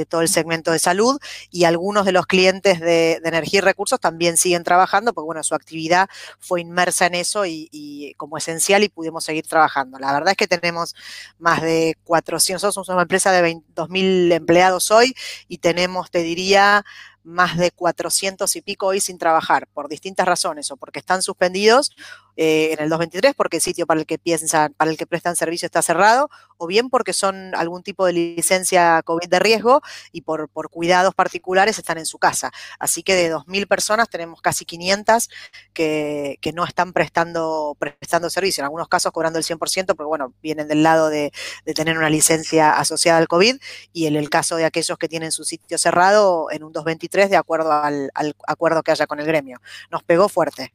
todo 0.10 0.20
el 0.20 0.28
segmento 0.28 0.72
de 0.72 0.80
salud 0.80 1.18
y 1.50 1.64
algunos 1.64 2.06
de 2.06 2.12
los 2.12 2.26
clientes 2.26 2.82
de, 2.82 3.22
energía 3.24 3.60
y 3.60 3.62
recursos 3.62 4.02
también 4.02 4.36
siguen 4.36 4.66
trabajando 4.66 5.14
porque 5.14 5.28
bueno, 5.28 5.44
su 5.44 5.56
actividad 5.56 6.10
fue 6.40 6.60
inmersa 6.60 7.06
en 7.06 7.16
eso 7.16 7.46
y, 7.46 8.14
como 8.18 8.38
esencial 8.38 8.84
y 8.84 8.90
pudimos 8.90 9.24
seguir 9.24 9.48
trabajando. 9.48 9.98
La 9.98 10.12
verdad 10.12 10.32
es 10.32 10.38
que 10.38 10.48
tenemos 10.48 10.94
más 11.40 11.62
de 11.62 11.96
400, 12.04 12.74
somos 12.74 12.90
una 12.90 13.04
empresa 13.04 13.32
de 13.32 13.56
2.000 13.76 14.34
empleados 14.34 14.92
hoy 14.92 15.16
y 15.48 15.60
tenemos, 15.60 16.12
te 16.12 16.20
diría, 16.24 16.86
más 17.24 17.58
de 17.58 17.72
400 17.72 18.56
y 18.56 18.62
pico 18.62 18.88
hoy 18.88 19.00
sin 19.00 19.18
trabajar 19.18 19.68
por 19.68 19.88
distintas 19.88 20.28
razones, 20.28 20.72
o 20.72 20.78
porque 20.78 21.00
están 21.00 21.22
suspendidos 21.22 21.96
eh, 22.38 22.74
en 22.74 22.80
el 22.80 22.90
2023 22.90 23.36
porque 23.36 23.58
el 23.58 23.62
sitio 23.62 23.86
para 23.86 24.00
el 24.00 24.06
que 24.06 24.18
piensan, 24.18 24.74
para 24.74 24.90
el 24.90 24.98
que 24.98 25.06
prestan 25.06 25.36
servicio 25.36 25.66
está 25.66 25.82
cerrado, 25.82 26.30
o 26.58 26.68
bien 26.68 26.90
porque 26.90 27.14
son 27.14 27.54
algún 27.56 27.84
tipo 27.84 28.06
de 28.06 28.14
licencia 28.14 29.02
COVID 29.04 29.28
de 29.28 29.40
riesgo 29.40 29.82
y 30.12 30.22
por, 30.22 30.48
por 30.50 30.70
cuidados 30.70 31.14
particulares 31.14 31.78
están 31.78 31.98
en 31.98 32.06
su 32.06 32.18
casa. 32.18 32.52
Así 32.80 33.04
que 33.04 33.16
de 33.16 33.34
2.000 33.34 33.68
personas 33.68 34.10
tenemos 34.10 34.42
casi 34.42 34.66
500 34.66 35.30
que, 35.74 36.38
que, 36.42 36.54
no 36.54 36.66
están 36.66 36.94
prestando, 36.94 37.76
prestando 37.80 38.30
servicio, 38.30 38.62
en 38.62 38.66
algunos 38.66 38.88
casos 38.88 39.12
cobrando 39.12 39.40
el 39.40 39.46
100%, 39.46 39.60
porque 39.96 40.08
bueno, 40.08 40.34
vienen 40.42 40.68
del 40.68 40.84
lado 40.84 41.10
de, 41.10 41.32
de 41.66 41.74
tener 41.74 41.98
una 41.98 42.10
licencia 42.10 42.78
asociada 42.78 43.18
al 43.18 43.28
COVID, 43.28 43.58
y 43.94 44.06
en 44.08 44.16
el 44.16 44.30
caso 44.30 44.56
de 44.56 44.66
aquellos 44.66 44.98
que 44.98 45.08
tienen 45.08 45.32
su 45.32 45.44
sitio 45.44 45.78
cerrado 45.78 46.48
en 46.52 46.64
un 46.64 46.72
2023 47.12 47.30
de 47.30 47.38
acuerdo 47.38 47.72
al, 47.72 48.10
al 48.14 48.36
acuerdo 48.48 48.84
que 48.84 48.92
haya 48.92 49.08
con 49.08 49.20
el 49.20 49.26
gremio. 49.26 49.60
Nos 49.92 50.04
pegó 50.04 50.30
fuerte 50.30 50.74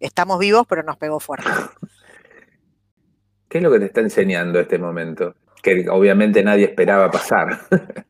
estamos 0.00 0.38
vivos, 0.38 0.66
pero 0.68 0.82
nos 0.82 0.96
pegó 0.96 1.20
fuerte. 1.20 1.48
¿Qué 3.48 3.58
es 3.58 3.64
lo 3.64 3.70
que 3.70 3.78
te 3.80 3.86
está 3.86 4.00
enseñando 4.00 4.60
este 4.60 4.78
momento? 4.78 5.34
Que 5.62 5.88
obviamente 5.88 6.42
nadie 6.42 6.66
esperaba 6.66 7.10
pasar. 7.10 7.60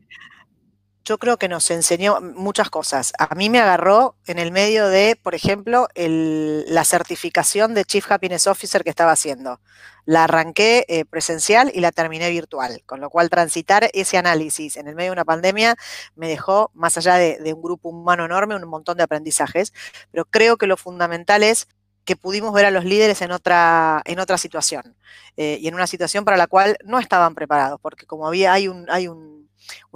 Yo 1.09 1.17
creo 1.17 1.39
que 1.39 1.49
nos 1.49 1.71
enseñó 1.71 2.21
muchas 2.21 2.69
cosas. 2.69 3.15
A 3.19 3.35
mí 3.35 3.49
me 3.49 3.61
agarró 3.61 4.15
en 4.27 4.39
el 4.39 4.53
medio 4.53 4.89
de, 4.89 5.17
por 5.17 5.35
ejemplo, 5.35 5.89
la 5.95 6.85
certificación 6.85 7.73
de 7.73 7.87
Chief 7.87 8.13
Happiness 8.13 8.47
Officer 8.47 8.85
que 8.85 8.91
estaba 8.91 9.13
haciendo. 9.13 9.59
La 10.05 10.25
arranqué 10.25 10.85
eh, 10.87 11.07
presencial 11.07 11.73
y 11.75 11.81
la 11.81 11.93
terminé 11.93 12.29
virtual, 12.29 12.83
con 12.85 13.01
lo 13.01 13.09
cual 13.09 13.31
transitar 13.31 13.89
ese 13.95 14.19
análisis 14.19 14.77
en 14.77 14.87
el 14.87 14.97
medio 14.97 15.13
de 15.13 15.15
una 15.15 15.25
pandemia 15.25 15.77
me 16.15 16.29
dejó, 16.29 16.71
más 16.75 16.99
allá 16.99 17.15
de 17.15 17.55
un 17.55 17.63
grupo 17.63 17.89
humano 17.89 18.27
enorme, 18.27 18.55
un 18.55 18.69
montón 18.69 18.99
de 18.99 19.05
aprendizajes. 19.05 19.73
Pero 20.11 20.27
creo 20.27 20.59
que 20.59 20.67
lo 20.67 20.77
fundamental 20.77 21.43
es 21.43 21.69
que 22.05 22.17
pudimos 22.17 22.55
ver 22.55 22.65
a 22.65 22.71
los 22.71 22.85
líderes 22.85 23.23
en 23.23 23.33
otra, 23.33 24.01
en 24.05 24.19
otra 24.19 24.37
situación 24.39 24.97
eh, 25.37 25.59
y 25.61 25.69
en 25.69 25.75
una 25.75 25.87
situación 25.87 26.25
para 26.25 26.39
la 26.39 26.47
cual 26.47 26.79
no 26.85 26.99
estaban 26.99 27.35
preparados, 27.35 27.79
porque 27.83 28.07
como 28.07 28.27
había, 28.27 28.55
hay 28.55 28.67
un, 28.67 28.87
hay 28.91 29.09
un, 29.09 29.38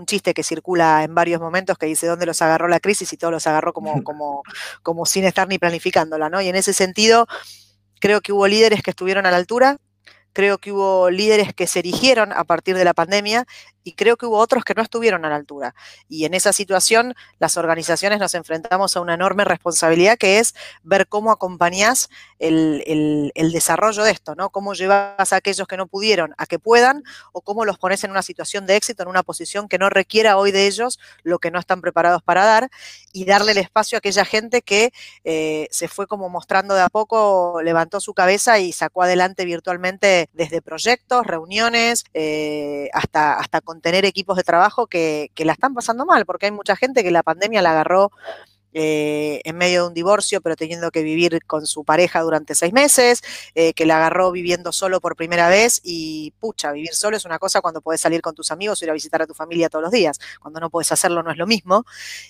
chiste 0.07 0.35
que 0.35 0.43
circula 0.43 1.05
en 1.05 1.15
varios 1.15 1.41
momentos 1.41 1.79
que 1.79 1.87
dice 1.87 2.07
dónde 2.07 2.27
los 2.27 2.43
agarró 2.43 2.69
la 2.69 2.81
crisis 2.81 3.13
y 3.13 3.17
todos 3.17 3.33
los 3.33 3.47
agarró 3.47 3.73
como, 3.73 3.93
como, 4.05 4.43
como 4.83 5.07
sin 5.07 5.25
estar 5.25 5.49
ni 5.49 5.59
planificándola, 5.59 6.29
¿no? 6.29 6.41
Y 6.41 6.49
en 6.49 6.57
ese 6.57 6.73
sentido, 6.73 7.27
creo 8.01 8.21
que 8.21 8.33
hubo 8.33 8.47
líderes 8.47 8.83
que 8.83 8.91
estuvieron 8.91 9.27
a 9.27 9.31
la 9.31 9.37
altura, 9.37 9.79
creo 10.33 10.59
que 10.59 10.73
hubo 10.73 11.11
líderes 11.11 11.55
que 11.55 11.67
se 11.67 11.81
erigieron 11.81 12.33
a 12.33 12.45
partir 12.45 12.77
de 12.77 12.85
la 12.85 12.95
pandemia 12.95 13.47
y 13.85 13.95
creo 13.95 14.17
que 14.17 14.27
hubo 14.27 14.39
otros 14.39 14.65
que 14.65 14.75
no 14.75 14.83
estuvieron 14.83 15.25
a 15.25 15.29
la 15.29 15.37
altura. 15.37 15.75
Y 16.09 16.25
en 16.25 16.35
esa 16.35 16.53
situación, 16.53 17.15
las 17.39 17.57
organizaciones 17.57 18.19
nos 18.19 18.35
enfrentamos 18.35 18.97
a 18.97 19.01
una 19.01 19.15
enorme 19.15 19.45
responsabilidad 19.45 20.19
que 20.19 20.39
es 20.39 20.55
ver 20.83 21.07
cómo 21.09 21.31
acompañás 21.31 22.09
el, 22.39 23.33
desarrollo 23.53 24.03
de 24.03 24.11
esto, 24.11 24.35
¿no? 24.35 24.51
Cómo 24.51 24.75
llevas 24.75 25.33
a 25.33 25.37
aquellos 25.37 25.69
que 25.69 25.77
no 25.77 25.87
pudieron 25.87 26.35
a 26.39 26.47
que 26.47 26.59
puedan 26.59 27.05
o 27.33 27.43
cómo 27.43 27.65
los 27.65 27.79
pones 27.79 28.03
en 28.03 28.11
una 28.11 28.23
situación 28.23 28.67
de 28.67 28.77
éxito, 28.77 29.03
en 29.03 29.09
una 29.09 29.23
posición 29.23 29.69
que 29.69 29.79
no 29.79 29.91
requiera 29.91 30.37
hoy 30.39 30.53
de 30.53 30.67
ellos 30.67 30.99
lo 31.23 31.39
que 31.39 31.51
no 31.51 31.59
están 31.59 31.81
preparados 31.81 32.23
para 32.23 32.45
dar 32.45 32.71
y 33.13 33.25
darle 33.25 33.53
el 33.53 33.59
espacio 33.59 33.97
a 33.97 33.99
aquella 33.99 34.25
gente 34.25 34.63
que 34.63 34.93
eh, 35.25 35.69
se 35.71 35.89
fue 35.89 36.07
como 36.07 36.29
mostrando 36.29 36.75
de 36.75 36.81
a 36.81 36.89
poco, 36.89 37.61
levantó 37.63 38.01
su 38.01 38.15
cabeza 38.15 38.59
y 38.59 38.73
sacó 38.73 39.03
adelante 39.03 39.45
virtualmente 39.45 40.29
desde 40.33 40.63
proyectos, 40.63 41.27
reuniones, 41.27 42.05
eh, 42.15 42.89
hasta, 42.93 43.35
hasta 43.35 43.61
con 43.73 43.81
tener 43.81 44.05
equipos 44.05 44.37
de 44.37 44.43
trabajo 44.43 44.87
que, 44.87 45.31
que 45.35 45.47
la 45.47 45.53
están 45.53 45.73
pasando 45.73 46.05
mal, 46.05 46.27
porque 46.27 46.47
hay 46.47 46.53
mucha 46.53 46.77
gente 46.77 47.03
que 47.03 47.11
la 47.11 47.23
pandemia 47.23 47.63
la 47.63 47.71
agarró 47.71 48.11
eh, 48.75 49.43
en 49.45 49.57
medio 49.57 49.83
de 49.83 49.89
un 49.89 49.95
divorcio, 49.95 50.41
pero 50.41 50.57
teniendo 50.57 50.91
que 50.91 51.03
vivir 51.03 51.45
con 51.47 51.67
su 51.67 51.85
pareja 51.85 52.23
durante 52.23 52.55
seis 52.55 52.73
meses, 52.73 53.23
eh, 53.55 53.75
que 53.75 53.85
la 53.85 53.97
agarró 53.97 54.33
viviendo 54.33 54.73
solo 54.73 55.01
por 55.01 55.15
primera 55.15 55.49
vez 55.49 55.81
y 55.85 56.33
pucha, 56.41 56.73
vivir 56.73 56.95
solo 56.95 57.19
es 57.19 57.27
una 57.27 57.39
cosa 57.39 57.61
cuando 57.61 57.83
puedes 57.83 58.01
salir 58.01 58.23
con 58.23 58.35
tus 58.35 58.51
amigos 58.51 58.81
o 58.81 58.85
ir 58.85 58.91
a 58.91 58.95
visitar 58.95 59.21
a 59.21 59.27
tu 59.27 59.35
familia 59.35 59.69
todos 59.69 59.83
los 59.83 59.93
días, 59.93 60.19
cuando 60.41 60.59
no 60.59 60.71
puedes 60.71 60.91
hacerlo 60.91 61.23
no 61.23 61.31
es 61.31 61.37
lo 61.37 61.47
mismo. 61.47 61.85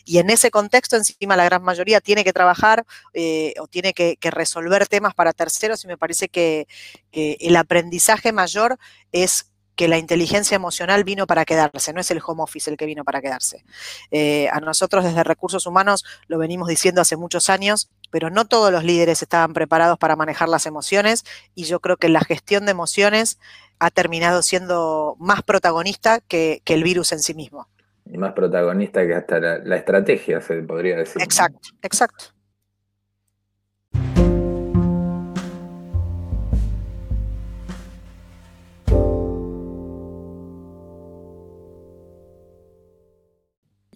Y 0.04 0.18
en 0.18 0.30
ese 0.30 0.50
contexto, 0.50 0.96
encima 0.96 1.36
la 1.36 1.44
gran 1.44 1.62
mayoría 1.62 2.00
tiene 2.00 2.24
que 2.24 2.32
trabajar 2.32 2.84
eh, 3.14 3.54
o 3.60 3.68
tiene 3.68 3.92
que, 3.92 4.18
resolver 4.32 4.86
temas 4.88 5.14
para 5.14 5.32
terceros 5.32 5.84
y 5.84 5.88
me 5.88 5.98
parece 5.98 6.28
que 6.28 6.66
el 7.12 7.56
aprendizaje 7.56 8.32
mayor 8.32 8.78
es 9.12 9.51
que 9.76 9.88
la 9.88 9.98
inteligencia 9.98 10.54
emocional 10.54 11.04
vino 11.04 11.26
para 11.26 11.44
quedarse, 11.44 11.92
no 11.92 12.00
es 12.00 12.10
el 12.10 12.20
home 12.24 12.42
office 12.42 12.70
el 12.70 12.76
que 12.76 12.86
vino 12.86 13.04
para 13.04 13.20
quedarse. 13.20 13.64
Eh, 14.10 14.48
a 14.50 14.60
nosotros 14.60 15.04
desde 15.04 15.24
recursos 15.24 15.66
humanos 15.66 16.04
lo 16.28 16.38
venimos 16.38 16.68
diciendo 16.68 17.00
hace 17.00 17.16
muchos 17.16 17.48
años, 17.48 17.90
pero 18.10 18.30
no 18.30 18.44
todos 18.44 18.70
los 18.70 18.84
líderes 18.84 19.22
estaban 19.22 19.52
preparados 19.54 19.98
para 19.98 20.16
manejar 20.16 20.48
las 20.48 20.66
emociones 20.66 21.24
y 21.54 21.64
yo 21.64 21.80
creo 21.80 21.96
que 21.96 22.08
la 22.08 22.20
gestión 22.20 22.66
de 22.66 22.72
emociones 22.72 23.38
ha 23.78 23.90
terminado 23.90 24.42
siendo 24.42 25.16
más 25.18 25.42
protagonista 25.42 26.20
que, 26.20 26.62
el 26.66 26.84
virus 26.84 27.12
en 27.12 27.20
sí 27.20 27.34
mismo. 27.34 27.68
Y 28.10 28.16
más 28.18 28.32
protagonista 28.32 29.06
que 29.06 29.14
hasta 29.14 29.40
la, 29.40 29.58
la 29.58 29.76
estrategia, 29.76 30.40
se 30.40 30.62
podría 30.62 30.96
decir. 30.96 31.20
Exacto, 31.22 31.70
exacto. 31.82 32.26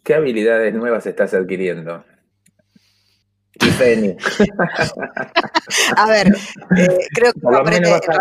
¿Qué 0.06 0.14
habilidades 0.14 0.72
nuevas 0.72 1.04
estás 1.04 1.34
adquiriendo? 1.34 2.02
a 5.96 6.06
ver, 6.06 6.28
eh, 6.28 6.98
creo 7.12 7.32
que 7.32 7.40
por 7.40 7.52
lo, 7.52 7.64
menos 7.64 7.90
vas 7.90 8.08
a, 8.08 8.12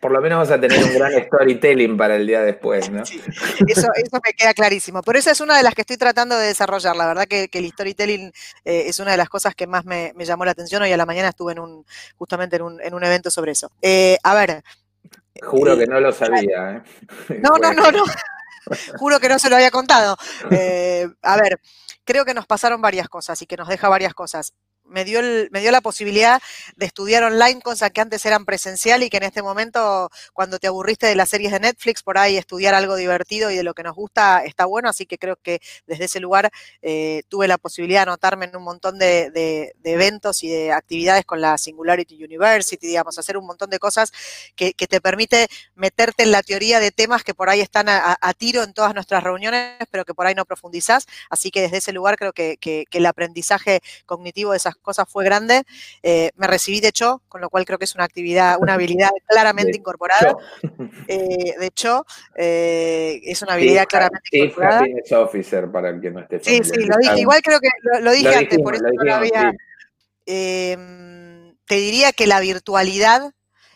por, 0.00 0.12
lo 0.12 0.20
menos, 0.20 0.38
vas 0.38 0.52
a 0.52 0.60
tener 0.60 0.84
un 0.84 0.94
gran 0.94 1.12
storytelling 1.24 1.96
para 1.96 2.14
el 2.14 2.24
día 2.24 2.42
después, 2.42 2.88
¿no? 2.88 3.04
Sí, 3.04 3.20
eso, 3.66 3.88
eso, 3.96 4.20
me 4.24 4.32
queda 4.32 4.54
clarísimo. 4.54 5.02
Por 5.02 5.16
eso 5.16 5.32
es 5.32 5.40
una 5.40 5.56
de 5.56 5.64
las 5.64 5.74
que 5.74 5.80
estoy 5.80 5.96
tratando 5.96 6.38
de 6.38 6.46
desarrollar. 6.46 6.94
La 6.94 7.08
verdad 7.08 7.26
que, 7.26 7.48
el 7.50 7.72
storytelling 7.72 8.30
eh, 8.64 8.84
es 8.86 9.00
una 9.00 9.10
de 9.10 9.16
las 9.16 9.28
cosas 9.28 9.56
que 9.56 9.66
más 9.66 9.84
me, 9.84 10.14
llamó 10.18 10.44
la 10.44 10.52
atención. 10.52 10.82
Hoy 10.82 10.92
a 10.92 10.96
la 10.96 11.06
mañana 11.06 11.30
estuve 11.30 11.50
en 11.52 11.58
un, 11.58 11.84
justamente 12.16 12.54
en 12.56 12.62
un, 12.62 12.80
en 12.80 12.94
un 12.94 13.02
evento 13.02 13.28
sobre 13.30 13.50
eso. 13.52 13.72
Eh, 13.82 14.18
a 14.22 14.36
ver. 14.36 14.62
Juro 15.42 15.76
que 15.76 15.88
no 15.88 15.98
lo 15.98 16.12
sabía. 16.12 16.84
No, 17.40 17.58
no, 17.60 17.72
no, 17.72 17.90
no. 17.90 18.04
Juro 18.98 19.20
que 19.20 19.28
no 19.28 19.38
se 19.38 19.50
lo 19.50 19.56
había 19.56 19.70
contado. 19.70 20.16
Eh, 20.50 21.08
a 21.22 21.36
ver, 21.36 21.60
creo 22.04 22.24
que 22.24 22.34
nos 22.34 22.46
pasaron 22.46 22.80
varias 22.80 23.08
cosas 23.08 23.40
y 23.42 23.46
que 23.46 23.56
nos 23.56 23.68
deja 23.68 23.88
varias 23.88 24.14
cosas 24.14 24.54
me 24.88 25.04
dio, 25.04 25.20
me 25.50 25.60
dio 25.60 25.70
la 25.70 25.80
posibilidad 25.80 26.40
de 26.76 26.86
estudiar 26.86 27.22
online, 27.22 27.60
cosas 27.60 27.90
que 27.90 28.00
antes 28.00 28.24
eran 28.26 28.44
presencial 28.44 29.02
y 29.02 29.10
que 29.10 29.18
en 29.18 29.24
este 29.24 29.42
momento, 29.42 30.10
cuando 30.32 30.58
te 30.58 30.66
aburriste 30.66 31.06
de 31.06 31.14
las 31.14 31.28
series 31.28 31.52
de 31.52 31.60
Netflix, 31.60 32.02
por 32.02 32.18
ahí 32.18 32.36
estudiar 32.36 32.74
algo 32.74 32.96
divertido 32.96 33.50
y 33.50 33.56
de 33.56 33.62
lo 33.62 33.74
que 33.74 33.82
nos 33.82 33.94
gusta 33.94 34.44
está 34.44 34.64
bueno, 34.64 34.88
así 34.88 35.06
que 35.06 35.18
creo 35.18 35.36
que 35.36 35.60
desde 35.86 36.04
ese 36.04 36.20
lugar 36.20 36.50
eh, 36.82 37.22
tuve 37.28 37.48
la 37.48 37.58
posibilidad 37.58 38.00
de 38.00 38.10
anotarme 38.10 38.46
en 38.46 38.56
un 38.56 38.62
montón 38.62 38.98
de, 38.98 39.72
eventos 39.84 40.42
y 40.42 40.48
de 40.48 40.72
actividades 40.72 41.24
con 41.24 41.40
la 41.40 41.58
Singularity 41.58 42.22
University, 42.22 42.86
digamos, 42.86 43.18
hacer 43.18 43.36
un 43.36 43.46
montón 43.46 43.70
de 43.70 43.78
cosas 43.78 44.12
que, 44.56 44.74
te 44.88 45.02
permite 45.02 45.48
meterte 45.74 46.22
en 46.22 46.30
la 46.30 46.42
teoría 46.42 46.80
de 46.80 46.90
temas 46.90 47.22
que 47.22 47.34
por 47.34 47.50
ahí 47.50 47.60
están 47.60 47.88
a, 47.90 48.16
tiro 48.38 48.62
en 48.62 48.72
todas 48.72 48.94
nuestras 48.94 49.22
reuniones, 49.22 49.76
pero 49.90 50.06
que 50.06 50.14
por 50.14 50.26
ahí 50.26 50.34
no 50.34 50.46
profundizás, 50.46 51.06
así 51.28 51.50
que 51.50 51.60
desde 51.60 51.78
ese 51.78 51.92
lugar 51.92 52.16
creo 52.16 52.32
que, 52.32 52.56
que 52.56 52.86
el 52.90 53.06
aprendizaje 53.06 53.82
cognitivo 54.06 54.52
de 54.52 54.56
esas 54.56 54.77
cosas 54.80 55.06
fue 55.08 55.24
grande. 55.24 55.64
Eh, 56.02 56.30
me 56.36 56.46
recibí 56.46 56.80
de 56.80 56.88
hecho, 56.88 57.22
con 57.28 57.40
lo 57.40 57.50
cual 57.50 57.64
creo 57.64 57.78
que 57.78 57.84
es 57.84 57.94
una 57.94 58.04
actividad, 58.04 58.56
una 58.60 58.74
habilidad 58.74 59.10
claramente 59.26 59.76
incorporada. 59.76 60.36
Eh, 61.10 61.54
de 61.58 61.66
hecho, 61.66 62.04
eh, 62.34 63.20
es 63.24 63.40
una 63.40 63.54
habilidad 63.54 63.86
claramente 63.86 64.28
incorporada. 64.32 64.84
Officer 65.18 65.70
para 65.70 65.88
el 65.88 66.00
que 66.00 66.10
no 66.10 66.20
esté 66.20 66.38
Sí, 66.40 66.60
sí, 66.62 66.84
lo 66.84 66.96
dije. 66.98 67.20
Igual 67.20 67.40
creo 67.42 67.60
que 67.60 67.68
lo, 68.00 68.12
dije 68.12 68.34
antes, 68.34 68.58
por 68.58 68.74
eso 68.74 68.84
no 68.84 69.14
había. 69.14 69.52
Em, 70.26 71.56
te 71.66 71.76
diría 71.76 72.12
que 72.12 72.26
la 72.26 72.40
virtualidad 72.40 73.32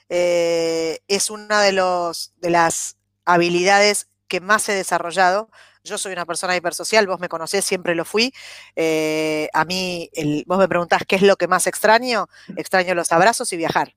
es 0.08 1.30
una 1.30 1.62
de, 1.62 1.72
los, 1.72 2.34
de 2.36 2.50
las 2.50 2.98
habilidades 3.24 4.08
que 4.28 4.40
más 4.40 4.68
he 4.68 4.74
desarrollado. 4.74 5.50
Yo 5.84 5.98
soy 5.98 6.12
una 6.12 6.26
persona 6.26 6.54
hipersocial, 6.56 7.06
vos 7.08 7.18
me 7.18 7.28
conocés, 7.28 7.64
siempre 7.64 7.96
lo 7.96 8.04
fui. 8.04 8.32
Eh, 8.76 9.48
a 9.52 9.64
mí, 9.64 10.08
vos 10.46 10.58
me 10.58 10.68
preguntás 10.68 11.02
qué 11.08 11.16
es 11.16 11.22
lo 11.22 11.36
que 11.36 11.48
más 11.48 11.66
extraño. 11.66 12.28
Extraño 12.56 12.94
los 12.94 13.10
abrazos 13.10 13.52
y 13.52 13.56
viajar. 13.56 13.96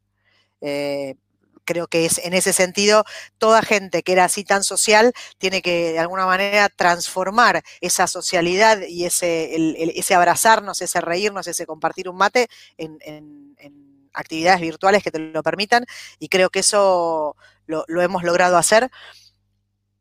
Eh, 0.61 1.15
creo 1.63 1.87
que 1.87 2.05
es 2.05 2.19
en 2.23 2.33
ese 2.33 2.53
sentido, 2.53 3.03
toda 3.37 3.61
gente 3.61 4.03
que 4.03 4.13
era 4.13 4.25
así 4.25 4.43
tan 4.43 4.63
social 4.63 5.13
tiene 5.37 5.61
que 5.61 5.93
de 5.93 5.99
alguna 5.99 6.25
manera 6.25 6.69
transformar 6.69 7.63
esa 7.81 8.07
socialidad 8.07 8.81
y 8.87 9.05
ese, 9.05 10.15
abrazarnos, 10.15 10.81
ese 10.81 11.01
reírnos, 11.01 11.47
ese 11.47 11.65
compartir 11.65 12.07
un 12.09 12.17
mate 12.17 12.47
en, 12.77 13.55
actividades 14.13 14.61
virtuales 14.61 15.03
que 15.03 15.11
te 15.11 15.19
lo 15.19 15.43
permitan. 15.43 15.85
Y 16.19 16.29
creo 16.29 16.49
que 16.49 16.59
eso 16.59 17.35
lo 17.67 18.01
hemos 18.01 18.23
logrado 18.23 18.57
hacer. 18.57 18.89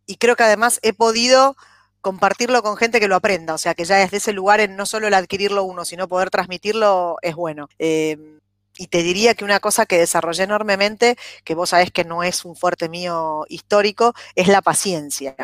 Y 0.07 0.17
creo 0.17 0.37
que 0.37 0.45
además 0.45 0.79
he 0.83 0.93
podido 0.93 1.57
compartirlo 2.05 2.63
con 2.63 2.77
gente 2.77 3.01
que 3.01 3.09
lo 3.09 3.17
aprenda, 3.17 3.55
o 3.55 3.59
sea, 3.59 3.75
que 3.75 3.87
ya 3.87 3.97
desde 3.97 4.19
ese 4.19 4.35
lugar 4.35 4.61
en 4.61 4.77
no 4.77 4.85
solo 4.85 5.09
el 5.09 5.15
adquirirlo 5.15 5.65
uno, 5.65 5.87
sino 5.87 6.07
poder 6.07 6.29
transmitirlo 6.29 7.17
es 7.23 7.35
bueno. 7.35 7.69
Em, 7.79 8.41
y 8.77 8.89
te 8.89 9.03
diría 9.03 9.35
que 9.35 9.45
una 9.45 9.59
cosa 9.61 9.87
que 9.87 9.99
desarrollé 9.99 10.45
enormemente, 10.45 11.17
que 11.45 11.55
vos 11.55 11.71
sabés 11.71 11.91
que 11.93 12.05
no 12.05 12.23
es 12.23 12.45
un 12.45 12.57
fuerte 12.57 12.89
mío 12.89 13.47
histórico, 13.49 14.15
es 14.35 14.49
la 14.49 14.61
paciencia. 14.63 15.35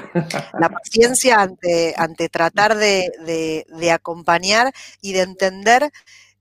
La 0.59 0.69
paciencia 0.69 1.41
ante, 1.41 1.95
ante 1.97 2.29
tratar 2.29 2.77
de, 2.77 3.65
de 3.67 3.93
acompañar 3.93 4.73
y 5.01 5.13
de 5.13 5.23
entender 5.23 5.91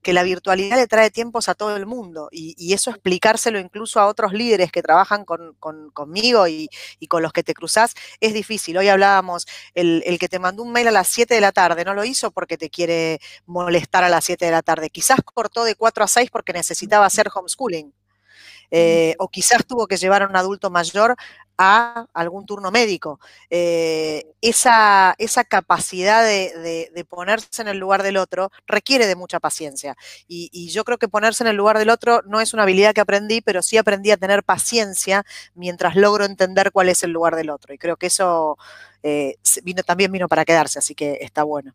que 0.02 0.12
la 0.12 0.22
virtualidad 0.22 0.76
le 0.76 0.86
trae 0.86 1.10
tiempos 1.10 1.48
a 1.48 1.54
todo 1.54 1.76
el 1.76 1.86
mundo 1.86 2.28
y, 2.32 2.72
eso 2.72 2.90
explicárselo 2.90 3.58
incluso 3.58 4.00
a 4.00 4.06
otros 4.06 4.32
líderes 4.32 4.70
que 4.70 4.82
trabajan 4.82 5.24
conmigo 5.24 6.46
y, 6.48 6.68
con 7.08 7.22
los 7.22 7.32
que 7.32 7.42
te 7.42 7.54
cruzás 7.54 7.94
es 8.20 8.32
difícil. 8.32 8.78
Hoy 8.78 8.88
hablábamos, 8.88 9.46
el, 9.74 10.02
el, 10.06 10.18
que 10.18 10.28
te 10.28 10.38
mandó 10.38 10.62
un 10.62 10.72
mail 10.72 10.88
a 10.88 10.92
las 10.92 11.08
7 11.08 11.34
de 11.34 11.40
la 11.40 11.52
tarde 11.52 11.84
no 11.84 11.94
lo 11.94 12.04
hizo 12.04 12.30
porque 12.30 12.56
te 12.56 12.70
quiere 12.70 13.20
molestar 13.46 14.04
a 14.04 14.08
las 14.08 14.24
7 14.24 14.44
de 14.44 14.50
la 14.52 14.62
tarde, 14.62 14.90
quizás 14.90 15.20
cortó 15.24 15.64
de 15.64 15.74
4 15.74 16.04
a 16.04 16.08
6 16.08 16.30
porque 16.30 16.52
necesitaba 16.52 17.06
hacer 17.06 17.28
homeschooling. 17.34 17.92
Eh, 18.70 19.16
o 19.18 19.28
quizás 19.28 19.66
tuvo 19.66 19.86
que 19.86 19.96
llevar 19.96 20.22
a 20.22 20.28
un 20.28 20.36
adulto 20.36 20.70
mayor 20.70 21.16
a 21.58 22.06
algún 22.14 22.46
turno 22.46 22.70
médico. 22.70 23.20
Eh, 23.50 24.24
esa, 24.40 25.14
esa, 25.18 25.44
capacidad 25.44 26.24
de, 26.24 27.06
ponerse 27.08 27.60
en 27.60 27.68
el 27.68 27.78
lugar 27.78 28.02
del 28.02 28.16
otro 28.16 28.50
requiere 28.66 29.06
de 29.06 29.14
mucha 29.14 29.40
paciencia. 29.40 29.94
Y, 30.26 30.70
yo 30.70 30.84
creo 30.84 30.98
que 30.98 31.08
ponerse 31.08 31.44
en 31.44 31.48
el 31.48 31.56
lugar 31.56 31.78
del 31.78 31.90
otro 31.90 32.22
no 32.26 32.40
es 32.40 32.54
una 32.54 32.62
habilidad 32.62 32.94
que 32.94 33.02
aprendí, 33.02 33.42
pero 33.42 33.60
sí 33.60 33.76
aprendí 33.76 34.10
a 34.10 34.16
tener 34.16 34.42
paciencia 34.42 35.24
mientras 35.54 35.96
logro 35.96 36.24
entender 36.24 36.72
cuál 36.72 36.88
es 36.88 37.02
el 37.02 37.10
lugar 37.10 37.36
del 37.36 37.50
otro. 37.50 37.74
Y 37.74 37.78
creo 37.78 37.96
que 37.96 38.06
eso 38.06 38.56
eh, 39.02 39.36
vino, 39.62 39.82
también 39.82 40.12
vino 40.12 40.28
para 40.28 40.44
quedarse, 40.46 40.78
así 40.78 40.94
que 40.94 41.18
está 41.20 41.42
bueno. 41.42 41.74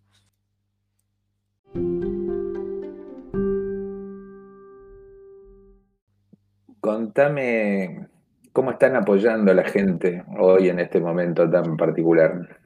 Contame 6.86 8.08
cómo 8.54 8.70
están 8.70 8.96
apoyando 8.96 9.52
a 9.52 9.56
la 9.56 9.64
gente 9.64 10.24
hoy 10.38 10.70
en 10.70 10.80
este 10.80 11.00
momento 11.00 11.50
tan 11.50 11.76
particular. 11.78 12.60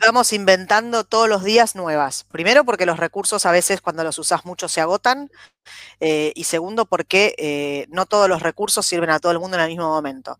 vamos 0.00 0.32
inventando 0.32 1.04
todos 1.04 1.28
los 1.28 1.44
días 1.44 1.76
nuevas. 1.76 2.24
Primero 2.32 2.64
porque 2.64 2.86
los 2.86 2.98
recursos 2.98 3.44
a 3.44 3.52
veces 3.52 3.82
cuando 3.82 4.04
los 4.04 4.18
usas 4.18 4.46
mucho 4.46 4.68
se 4.68 4.80
agotan 4.80 5.30
eh, 6.00 6.32
y 6.34 6.44
segundo 6.44 6.86
porque 6.86 7.34
eh, 7.36 7.86
no 7.90 8.06
todos 8.06 8.26
los 8.26 8.40
recursos 8.40 8.86
sirven 8.86 9.10
a 9.10 9.18
todo 9.18 9.32
el 9.32 9.38
mundo 9.38 9.58
en 9.58 9.64
el 9.64 9.68
mismo 9.68 9.90
momento. 9.90 10.38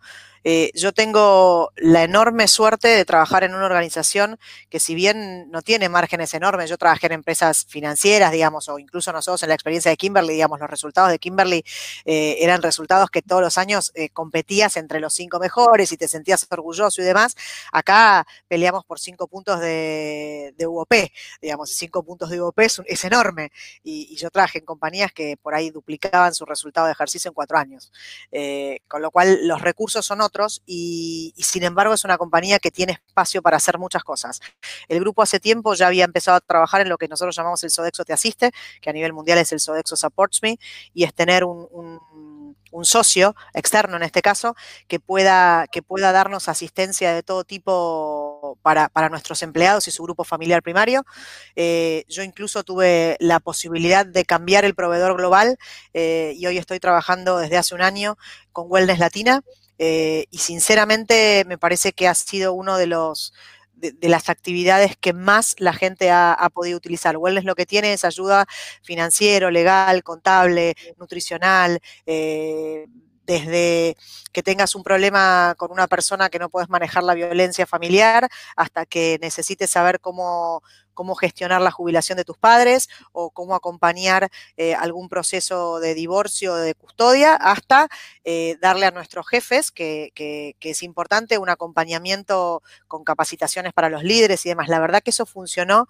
Eh, 0.49 0.71
yo 0.77 0.93
tengo 0.93 1.73
la 1.75 2.05
enorme 2.05 2.47
suerte 2.47 2.87
de 2.87 3.05
trabajar 3.05 3.43
en 3.43 3.53
una 3.57 3.67
organización 3.67 4.39
que 4.71 4.79
si 4.79 4.95
bien 4.95 5.51
no 5.51 5.61
tiene 5.61 5.89
márgenes 5.89 6.35
enormes, 6.35 6.71
yo 6.71 6.79
trabajé 6.79 7.07
en 7.07 7.15
empresas 7.15 7.67
financieras, 7.69 8.31
digamos, 8.31 8.69
o 8.69 8.79
incluso 8.79 9.13
nosotros 9.13 9.43
en 9.43 9.49
la 9.49 9.57
experiencia 9.57 9.91
de 9.91 9.97
Kimberly, 9.97 10.35
digamos, 10.35 10.61
los 10.61 10.71
resultados 10.71 11.11
de 11.11 11.19
Kimberly 11.19 11.65
eh, 12.05 12.37
eran 12.39 12.63
resultados 12.63 13.11
que 13.11 13.23
todos 13.23 13.43
los 13.43 13.59
años 13.59 13.91
eh, 13.97 14.09
competías 14.11 14.77
entre 14.77 15.01
los 15.01 15.15
cinco 15.15 15.41
mejores 15.41 15.91
y 15.91 15.97
te 15.97 16.07
sentías 16.07 16.47
orgulloso 16.49 17.03
y 17.03 17.05
demás. 17.05 17.35
Acá 17.73 18.25
peleamos 18.47 18.85
por 18.85 19.01
cinco 19.01 19.27
puntos 19.27 19.59
de, 19.59 20.55
de 20.57 20.67
UOP, 20.69 20.95
digamos, 21.43 21.75
cinco 21.75 22.05
puntos 22.05 22.31
de 22.31 22.41
UOP 22.41 22.61
es, 22.61 23.05
enorme. 23.05 23.51
Y, 23.83 24.15
yo 24.17 24.31
trabajé 24.31 24.61
en 24.61 24.65
compañías 24.65 25.11
que 25.13 25.37
por 25.37 25.57
ahí 25.57 25.71
duplicaban 25.71 26.33
su 26.35 26.45
resultado 26.45 26.87
de 26.87 26.93
ejercicio 26.93 27.31
en 27.31 27.35
cuatro 27.35 27.59
años. 27.59 27.91
con 28.87 29.03
lo 29.03 29.11
cual 29.11 29.49
los 29.49 29.61
recursos 29.61 30.07
son 30.07 30.21
otros 30.21 30.36
y, 30.67 31.35
sin 31.37 31.63
embargo 31.63 31.95
es 31.95 32.05
una 32.05 32.19
compañía 32.19 32.59
que 32.59 32.71
tiene 32.71 32.93
espacio 33.07 33.43
para 33.43 33.57
hacer 33.57 33.79
muchas 33.79 34.05
cosas. 34.05 34.41
El 34.89 35.01
grupo 35.01 35.23
hace 35.23 35.41
tiempo 35.41 35.75
ya 35.75 35.87
había 35.87 36.05
empezado 36.05 36.37
a 36.37 36.41
trabajar 36.41 36.81
en 36.81 36.89
lo 36.89 36.99
que 36.99 37.09
nosotros 37.09 37.35
llamamos 37.37 37.63
el 37.65 37.71
Sodexo 37.71 38.05
Te 38.05 38.13
Asiste, 38.13 38.53
que 38.81 38.91
a 38.91 38.93
nivel 38.93 39.13
mundial 39.13 39.39
es 39.39 39.53
el 39.53 39.61
Sodexo 39.61 39.97
Supports 39.97 40.43
Me, 40.43 40.59
y 40.93 41.05
es 41.05 41.15
tener 41.15 41.45
un, 41.45 42.01
socio 42.83 43.35
externo 43.55 43.97
en 43.97 44.03
este 44.03 44.21
caso 44.21 44.55
que 44.87 45.01
pueda, 45.01 45.67
que 45.73 45.81
pueda 45.81 46.13
darnos 46.13 46.47
asistencia 46.47 47.15
de 47.15 47.23
todo 47.23 47.43
tipo 47.43 48.59
para, 48.63 49.09
nuestros 49.09 49.43
empleados 49.43 49.89
y 49.89 49.91
su 49.91 50.03
grupo 50.03 50.25
familiar 50.25 50.63
primario. 50.63 51.07
Eh, 51.55 52.05
yo 52.09 52.23
incluso 52.23 52.65
tuve 52.65 53.17
la 53.19 53.41
posibilidad 53.41 54.05
de 54.05 54.27
cambiar 54.27 54.67
el 54.67 54.75
proveedor 54.75 55.17
global 55.17 55.57
eh, 55.95 56.35
y 56.37 56.47
hoy 56.47 56.59
estoy 56.59 56.79
trabajando 56.79 57.39
desde 57.39 57.57
hace 57.57 57.75
un 57.75 57.83
año 57.83 58.19
con 58.53 58.67
Wellness 58.69 58.99
Latina. 58.99 59.43
Eh, 59.79 60.27
y 60.31 60.39
sinceramente 60.39 61.45
me 61.47 61.59
parece 61.59 61.93
que 61.93 62.09
ha 62.09 62.15
sido 62.15 62.55
uno 62.55 62.79
de 62.79 62.87
los 62.87 63.33
de, 63.77 64.09
las 64.09 64.29
actividades 64.29 64.97
que 64.97 65.13
más 65.13 65.55
la 65.59 65.73
gente 65.73 66.11
ha, 66.11 66.49
podido 66.53 66.77
utilizar. 66.77 67.17
Wellness 67.17 67.45
lo 67.45 67.55
que 67.55 67.67
tiene 67.67 67.93
es 67.93 68.05
ayuda 68.05 68.47
financiero, 68.83 69.51
legal, 69.51 70.03
contable, 70.03 70.75
nutricional, 70.97 71.81
eh, 72.07 72.87
desde 73.27 73.97
que 74.33 74.43
tengas 74.43 74.75
un 74.75 74.83
problema 74.83 75.55
con 75.59 75.73
una 75.73 75.89
persona 75.89 76.29
que 76.31 76.39
no 76.39 76.49
puedes 76.49 76.69
manejar 76.69 77.03
la 77.03 77.15
violencia 77.15 77.67
familiar 77.67 78.29
hasta 78.55 78.87
que 78.87 79.19
necesites 79.21 79.71
saber 79.71 80.01
cómo, 80.01 80.63
cómo 80.97 81.15
gestionar 81.15 81.61
la 81.61 81.71
jubilación 81.71 82.17
de 82.17 82.25
tus 82.25 82.39
padres 82.39 82.89
o 83.13 83.31
cómo 83.31 83.55
acompañar 83.55 84.31
eh, 84.57 84.75
algún 84.75 85.09
proceso 85.09 85.79
de 85.79 85.95
divorcio 85.95 86.55
o 86.55 86.57
de 86.57 86.75
custodia, 86.75 87.37
hasta 87.37 87.87
eh, 88.25 88.57
darle 88.61 88.87
a 88.87 88.91
nuestros 88.91 89.29
jefes, 89.29 89.71
que, 89.71 90.11
que, 90.15 90.57
es 90.61 90.83
importante, 90.83 91.39
un 91.39 91.51
acompañamiento 91.51 92.63
con 92.89 93.05
capacitaciones 93.05 93.73
para 93.73 93.91
los 93.91 94.03
líderes 94.03 94.45
y 94.47 94.49
demás. 94.49 94.69
La 94.69 94.81
verdad 94.81 95.03
que 95.03 95.11
eso 95.11 95.27
funcionó 95.27 95.87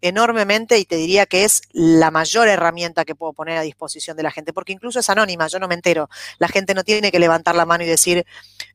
enormemente 0.00 0.78
y 0.78 0.84
te 0.84 0.96
diría 0.96 1.26
que 1.26 1.44
es 1.44 1.62
la 1.72 2.10
mayor 2.10 2.48
herramienta 2.48 3.04
que 3.04 3.14
puedo 3.14 3.32
poner 3.32 3.58
a 3.58 3.62
disposición 3.62 4.16
de 4.16 4.22
la 4.22 4.30
gente, 4.30 4.52
porque 4.52 4.72
incluso 4.72 5.00
es 5.00 5.10
anónima, 5.10 5.48
yo 5.48 5.58
no 5.58 5.68
me 5.68 5.74
entero. 5.74 6.08
La 6.38 6.48
gente 6.48 6.74
no 6.74 6.84
tiene 6.84 7.10
que 7.10 7.18
levantar 7.18 7.54
la 7.54 7.66
mano 7.66 7.84
y 7.84 7.86
decir, 7.86 8.24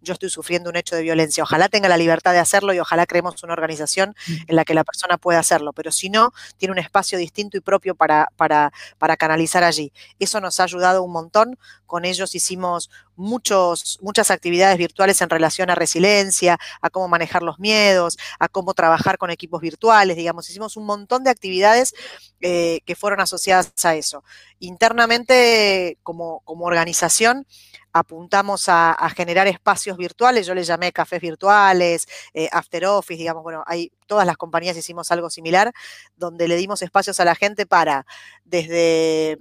yo 0.01 0.13
estoy 0.13 0.29
sufriendo 0.29 0.69
un 0.69 0.75
hecho 0.75 0.95
de 0.95 1.01
violencia. 1.01 1.43
Ojalá 1.43 1.69
tenga 1.69 1.87
la 1.87 1.97
libertad 1.97 2.33
de 2.33 2.39
hacerlo 2.39 2.73
y 2.73 2.79
ojalá 2.79 3.05
creemos 3.05 3.41
una 3.43 3.53
organización 3.53 4.15
en 4.27 4.55
la 4.55 4.65
que 4.65 4.73
la 4.73 4.83
persona 4.83 5.17
pueda 5.17 5.39
hacerlo, 5.39 5.73
pero 5.73 5.91
si 5.91 6.09
no, 6.09 6.33
tiene 6.57 6.73
un 6.73 6.79
espacio 6.79 7.17
distinto 7.17 7.57
y 7.57 7.61
propio 7.61 7.95
para, 7.95 8.29
para, 8.35 8.73
para 8.97 9.17
canalizar 9.17 9.63
allí. 9.63 9.91
Eso 10.19 10.41
nos 10.41 10.59
ha 10.59 10.63
ayudado 10.63 11.03
un 11.03 11.11
montón. 11.11 11.57
Con 11.85 12.05
ellos 12.05 12.33
hicimos 12.33 12.89
muchos, 13.15 13.99
muchas 14.01 14.31
actividades 14.31 14.77
virtuales 14.77 15.21
en 15.21 15.29
relación 15.29 15.69
a 15.69 15.75
resiliencia, 15.75 16.57
a 16.81 16.89
cómo 16.89 17.07
manejar 17.07 17.43
los 17.43 17.59
miedos, 17.59 18.17
a 18.39 18.47
cómo 18.47 18.73
trabajar 18.73 19.17
con 19.17 19.29
equipos 19.29 19.61
virtuales, 19.61 20.17
digamos, 20.17 20.49
hicimos 20.49 20.77
un 20.77 20.85
montón 20.85 21.12
de 21.21 21.29
actividades 21.29 21.93
eh, 22.41 22.79
que 22.85 22.95
fueron 22.95 23.19
asociadas 23.19 23.73
a 23.83 23.95
eso. 23.95 24.23
Internamente, 24.59 25.97
como, 26.03 26.41
como 26.45 26.65
organización, 26.65 27.45
apuntamos 27.93 28.65
a, 28.67 28.97
generar 29.15 29.47
espacios 29.47 29.97
virtuales, 29.97 30.47
yo 30.47 30.55
le 30.55 30.63
llamé 30.63 30.91
cafés 30.91 31.21
virtuales, 31.21 32.07
eh, 32.33 32.49
after 32.51 32.85
office, 32.85 33.19
digamos, 33.19 33.43
bueno, 33.43 33.63
hay, 33.67 33.91
todas 34.07 34.25
las 34.25 34.35
compañías 34.35 34.75
hicimos 34.75 35.11
algo 35.11 35.29
similar, 35.29 35.71
donde 36.15 36.47
le 36.47 36.55
dimos 36.55 36.81
espacios 36.81 37.19
a 37.19 37.25
la 37.25 37.35
gente 37.35 37.67
para, 37.67 38.05
desde 38.43 39.37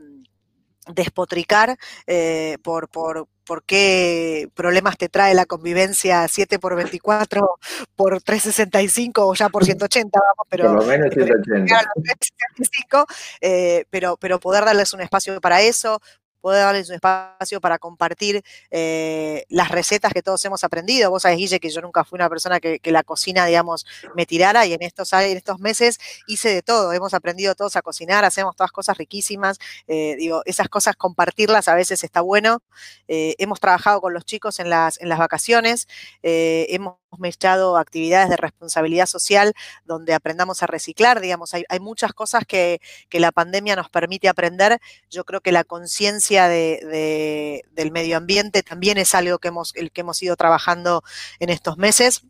despotricar 0.88 1.78
eh, 2.06 2.58
por, 2.62 2.88
por, 2.88 3.28
por, 3.44 3.64
qué 3.64 4.48
problemas 4.54 4.96
te 4.96 5.08
trae 5.08 5.34
la 5.34 5.46
convivencia 5.46 6.26
7 6.28 6.58
por 6.58 6.76
24 6.76 7.58
por 7.96 8.22
365 8.22 9.26
o 9.26 9.34
ya 9.34 9.48
por 9.48 9.64
180, 9.66 10.18
vamos, 10.18 10.46
pero... 10.48 10.64
Por 10.66 10.74
lo 10.76 10.84
menos 10.84 11.10
180. 11.14 11.74
Eh, 13.40 13.84
pero, 13.90 14.16
pero 14.16 14.38
poder 14.38 14.64
darles 14.64 14.92
un 14.92 15.00
espacio 15.00 15.40
para 15.40 15.62
eso, 15.62 16.00
poder 16.42 16.64
darles 16.64 16.88
un 16.90 16.96
espacio 16.96 17.60
para 17.60 17.78
compartir 17.78 18.42
eh, 18.70 19.44
las 19.48 19.70
recetas 19.70 20.12
que 20.12 20.22
todos 20.22 20.44
hemos 20.44 20.64
aprendido. 20.64 21.10
Vos 21.10 21.22
sabés, 21.22 21.38
Guille, 21.38 21.60
que 21.60 21.70
yo 21.70 21.80
nunca 21.80 22.04
fui 22.04 22.18
una 22.18 22.28
persona 22.28 22.60
que, 22.60 22.80
la 22.84 23.04
cocina, 23.04 23.46
digamos, 23.46 23.86
me 24.14 24.26
tirara 24.26 24.66
y 24.66 24.74
en 24.74 24.82
estos, 24.82 25.10
en 25.14 25.36
estos 25.36 25.60
meses 25.60 25.98
hice 26.26 26.50
de 26.50 26.62
todo. 26.62 26.92
Hemos 26.92 27.14
aprendido 27.14 27.54
todos 27.54 27.76
a 27.76 27.82
cocinar, 27.82 28.24
hacemos 28.26 28.54
todas 28.56 28.72
cosas 28.72 28.98
riquísimas. 28.98 29.58
Eh, 29.86 30.16
digo, 30.18 30.42
esas 30.44 30.68
cosas 30.68 30.96
compartirlas 30.96 31.68
a 31.68 31.74
veces 31.74 32.04
está 32.04 32.20
bueno. 32.20 32.60
Eh, 33.08 33.34
hemos 33.38 33.60
trabajado 33.60 34.00
con 34.02 34.12
los 34.12 34.24
chicos 34.26 34.58
en 34.58 34.68
las, 34.68 35.00
en 35.00 35.08
las 35.08 35.18
vacaciones, 35.18 35.88
hemos 36.22 37.01
mezclado 37.18 37.76
actividades 37.76 38.28
de 38.30 38.36
responsabilidad 38.36 39.06
social 39.06 39.54
donde 39.84 40.14
aprendamos 40.14 40.62
a 40.62 40.66
reciclar, 40.66 41.20
digamos, 41.20 41.54
hay, 41.54 41.64
muchas 41.80 42.12
cosas 42.12 42.44
que, 42.46 42.80
la 43.12 43.32
pandemia 43.32 43.76
nos 43.76 43.88
permite 43.88 44.28
aprender. 44.28 44.80
Yo 45.08 45.24
creo 45.24 45.40
que 45.40 45.52
la 45.52 45.64
conciencia 45.64 46.48
de, 46.48 47.62
del 47.72 47.92
medio 47.92 48.16
ambiente 48.16 48.62
también 48.62 48.98
es 48.98 49.14
algo 49.14 49.38
que 49.38 49.48
hemos, 49.48 49.74
el 49.76 49.92
que 49.92 50.00
hemos 50.00 50.20
ido 50.22 50.34
trabajando 50.36 51.02
en 51.38 51.50
estos 51.50 51.78
meses. 51.78 52.22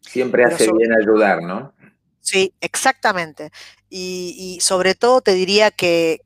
Siempre 0.00 0.44
hace 0.44 0.70
bien 0.72 0.92
ayudar, 0.92 1.42
¿no? 1.42 1.74
Sí, 2.22 2.54
exactamente. 2.60 3.50
Y, 3.90 4.58
sobre 4.62 4.94
todo 4.94 5.20
te 5.20 5.34
diría 5.34 5.70
que, 5.72 6.20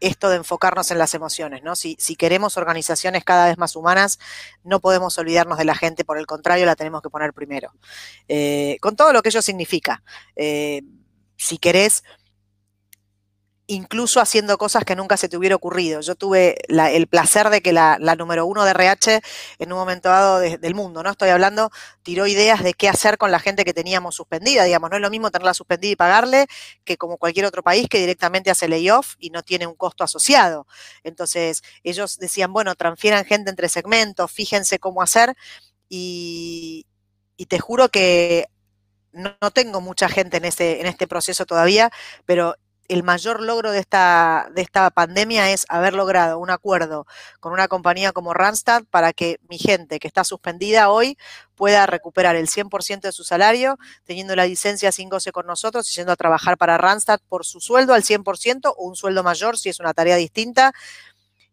esto 0.00 0.28
de 0.28 0.36
enfocarnos 0.36 0.90
en 0.90 0.98
las 0.98 1.14
emociones, 1.14 1.62
¿no? 1.62 1.76
Si, 1.76 1.96
queremos 2.16 2.56
organizaciones 2.56 3.24
cada 3.24 3.46
vez 3.46 3.56
más 3.56 3.76
humanas, 3.76 4.18
no 4.64 4.80
podemos 4.80 5.16
olvidarnos 5.16 5.56
de 5.58 5.64
la 5.64 5.76
gente, 5.76 6.04
por 6.04 6.18
el 6.18 6.26
contrario, 6.26 6.66
la 6.66 6.76
tenemos 6.76 7.00
que 7.00 7.10
poner 7.10 7.32
primero. 7.32 7.72
Eh, 8.28 8.76
con 8.80 8.96
todo 8.96 9.12
lo 9.12 9.22
que 9.22 9.28
ello 9.30 9.40
significa. 9.40 10.02
Eh, 10.36 10.82
si 11.36 11.58
querés 11.58 12.02
incluso 13.66 14.20
haciendo 14.20 14.58
cosas 14.58 14.84
que 14.84 14.94
nunca 14.94 15.16
se 15.16 15.28
te 15.28 15.36
hubiera 15.36 15.56
ocurrido. 15.56 16.00
Yo 16.00 16.14
tuve 16.14 16.56
el 16.68 17.06
placer 17.06 17.48
de 17.48 17.62
que 17.62 17.72
la, 17.72 17.98
número 18.16 18.46
uno 18.46 18.64
de 18.64 18.70
RH 18.72 19.22
en 19.58 19.72
un 19.72 19.78
momento 19.78 20.08
dado 20.10 20.38
del 20.40 20.74
mundo, 20.74 21.02
¿no? 21.02 21.10
Estoy 21.10 21.30
hablando, 21.30 21.70
tiró 22.02 22.26
ideas 22.26 22.62
de 22.62 22.74
qué 22.74 22.88
hacer 22.88 23.16
con 23.16 23.30
la 23.30 23.38
gente 23.38 23.64
que 23.64 23.72
teníamos 23.72 24.16
suspendida, 24.16 24.64
digamos, 24.64 24.90
no 24.90 24.96
es 24.96 25.02
lo 25.02 25.10
mismo 25.10 25.30
tenerla 25.30 25.54
suspendida 25.54 25.92
y 25.92 25.96
pagarle 25.96 26.46
que 26.84 26.96
como 26.98 27.16
cualquier 27.16 27.46
otro 27.46 27.62
país 27.62 27.88
que 27.88 27.98
directamente 27.98 28.50
hace 28.50 28.68
layoff 28.68 29.14
y 29.18 29.30
no 29.30 29.42
tiene 29.42 29.66
un 29.66 29.74
costo 29.74 30.04
asociado. 30.04 30.66
Entonces, 31.02 31.62
ellos 31.82 32.18
decían, 32.18 32.52
bueno, 32.52 32.74
transfieran 32.74 33.24
gente 33.24 33.50
entre 33.50 33.68
segmentos, 33.68 34.30
fíjense 34.30 34.78
cómo 34.78 35.02
hacer 35.02 35.34
y, 35.88 36.86
te 37.48 37.58
juro 37.58 37.90
que 37.90 38.48
no, 39.12 39.36
tengo 39.52 39.80
mucha 39.80 40.08
gente 40.08 40.38
en, 40.38 40.46
ese, 40.46 40.80
en 40.80 40.86
este 40.86 41.06
proceso 41.06 41.46
todavía, 41.46 41.90
pero 42.24 42.56
el 42.88 43.02
mayor 43.02 43.40
logro 43.40 43.70
de 43.70 43.78
esta, 43.78 44.48
de 44.54 44.62
esta 44.62 44.90
pandemia 44.90 45.50
es 45.50 45.64
haber 45.68 45.94
logrado 45.94 46.38
un 46.38 46.50
acuerdo 46.50 47.06
con 47.40 47.52
una 47.52 47.68
compañía 47.68 48.12
como 48.12 48.34
Randstad 48.34 48.84
para 48.90 49.12
que 49.12 49.38
mi 49.48 49.58
gente 49.58 49.98
que 49.98 50.06
está 50.06 50.24
suspendida 50.24 50.90
hoy 50.90 51.16
pueda 51.54 51.86
recuperar 51.86 52.36
el 52.36 52.48
100% 52.48 53.00
de 53.00 53.12
su 53.12 53.24
salario, 53.24 53.78
teniendo 54.04 54.36
la 54.36 54.46
licencia 54.46 54.92
sin 54.92 55.08
goce 55.08 55.32
con 55.32 55.46
nosotros 55.46 55.92
yendo 55.94 56.12
a 56.12 56.16
trabajar 56.16 56.58
para 56.58 56.78
Randstad 56.78 57.20
por 57.28 57.44
su 57.44 57.60
sueldo 57.60 57.94
al 57.94 58.02
100% 58.02 58.74
o 58.76 58.84
un 58.84 58.96
sueldo 58.96 59.22
mayor 59.22 59.58
si 59.58 59.68
es 59.68 59.80
una 59.80 59.94
tarea 59.94 60.16
distinta. 60.16 60.72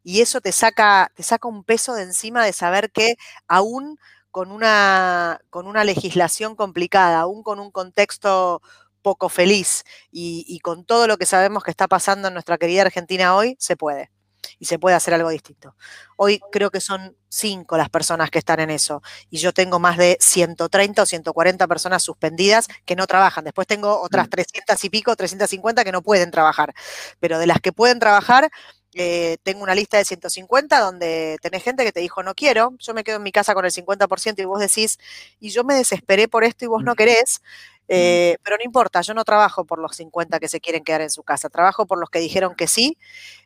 Y 0.04 0.22
eso 0.22 0.42
te 0.42 0.52
saca, 0.52 1.12
te 1.16 1.24
saca 1.24 1.48
un 1.48 1.64
peso 1.64 1.94
de 1.94 2.04
encima 2.04 2.44
de 2.44 2.54
saber 2.54 2.92
que 2.92 3.16
aún 3.48 4.00
con 4.32 4.52
una, 4.52 5.42
con 5.50 5.68
una 5.68 5.84
legislación 5.84 6.56
complicada, 6.56 7.20
aún 7.20 7.44
con 7.44 7.60
un 7.60 7.70
contexto 7.70 8.62
poco 9.02 9.30
feliz 9.30 9.84
y, 10.12 10.60
con 10.62 10.86
todo 10.86 11.08
lo 11.08 11.18
que 11.18 11.26
sabemos 11.26 11.64
que 11.64 11.72
está 11.72 11.88
pasando 11.88 12.28
en 12.28 12.34
nuestra 12.34 12.58
querida 12.58 12.84
Argentina 12.84 13.36
hoy, 13.36 13.56
se 13.60 13.76
puede. 13.76 14.12
y 14.60 14.66
se 14.66 14.80
puede 14.80 14.96
hacer 14.96 15.14
algo 15.14 15.30
distinto. 15.30 15.76
Hoy 16.18 16.40
creo 16.52 16.72
que 16.72 16.82
son 16.82 17.16
cinco 17.30 17.78
las 17.78 17.90
personas 17.90 18.30
que 18.32 18.40
están 18.40 18.60
en 18.60 18.70
eso 18.70 19.02
y 19.30 19.38
yo 19.38 19.54
tengo 19.54 19.80
más 19.80 19.98
de 19.98 20.18
130 20.20 21.02
o 21.02 21.06
140 21.06 21.68
personas 21.68 22.04
suspendidas 22.04 22.68
que 22.86 22.96
no 22.96 23.08
trabajan. 23.08 23.44
Después 23.44 23.68
tengo 23.68 24.02
otras 24.02 24.30
300 24.30 24.76
mm. 24.76 24.86
y 24.86 24.90
pico, 24.90 25.16
350 25.16 25.84
que 25.84 25.92
no 25.92 26.02
pueden 26.02 26.32
trabajar. 26.32 26.74
Pero 27.20 27.40
de 27.40 27.48
las 27.48 27.60
que 27.60 27.72
pueden 27.72 28.00
trabajar, 28.00 28.52
eh, 28.94 29.38
tengo 29.44 29.64
una 29.64 29.74
lista 29.74 29.98
de 29.98 30.04
150 30.04 30.80
donde 30.80 31.38
tenés 31.42 31.64
gente 31.64 31.86
que 31.86 31.94
te 31.94 32.02
dijo 32.02 32.24
no 32.24 32.36
quiero, 32.36 32.74
yo 32.78 32.94
me 32.94 33.06
quedo 33.06 33.18
en 33.18 33.24
mi 33.24 33.32
casa 33.32 33.54
con 33.54 33.64
el 33.64 33.72
50% 33.72 34.42
y 34.42 34.46
vos 34.46 34.60
decís, 34.60 35.00
y 35.40 35.52
yo 35.52 35.64
me 35.64 35.76
desesperé 35.76 36.28
por 36.28 36.44
esto 36.44 36.66
y 36.66 36.68
vos 36.68 36.84
no 36.84 36.96
querés, 36.96 37.42
eh, 37.88 38.38
pero 38.44 38.58
no 38.58 38.64
importa, 38.64 39.02
yo 39.02 39.14
no 39.14 39.24
trabajo 39.24 39.66
por 39.66 39.80
los 39.80 39.96
50 39.96 40.40
que 40.40 40.48
se 40.48 40.62
quieren 40.62 40.84
quedar 40.84 41.02
en 41.02 41.10
su 41.10 41.24
casa, 41.24 41.50
trabajo 41.50 41.86
por 41.86 42.00
los 42.00 42.10
que 42.10 42.20
dijeron 42.20 42.56
que 42.56 42.68
sí. 42.68 42.98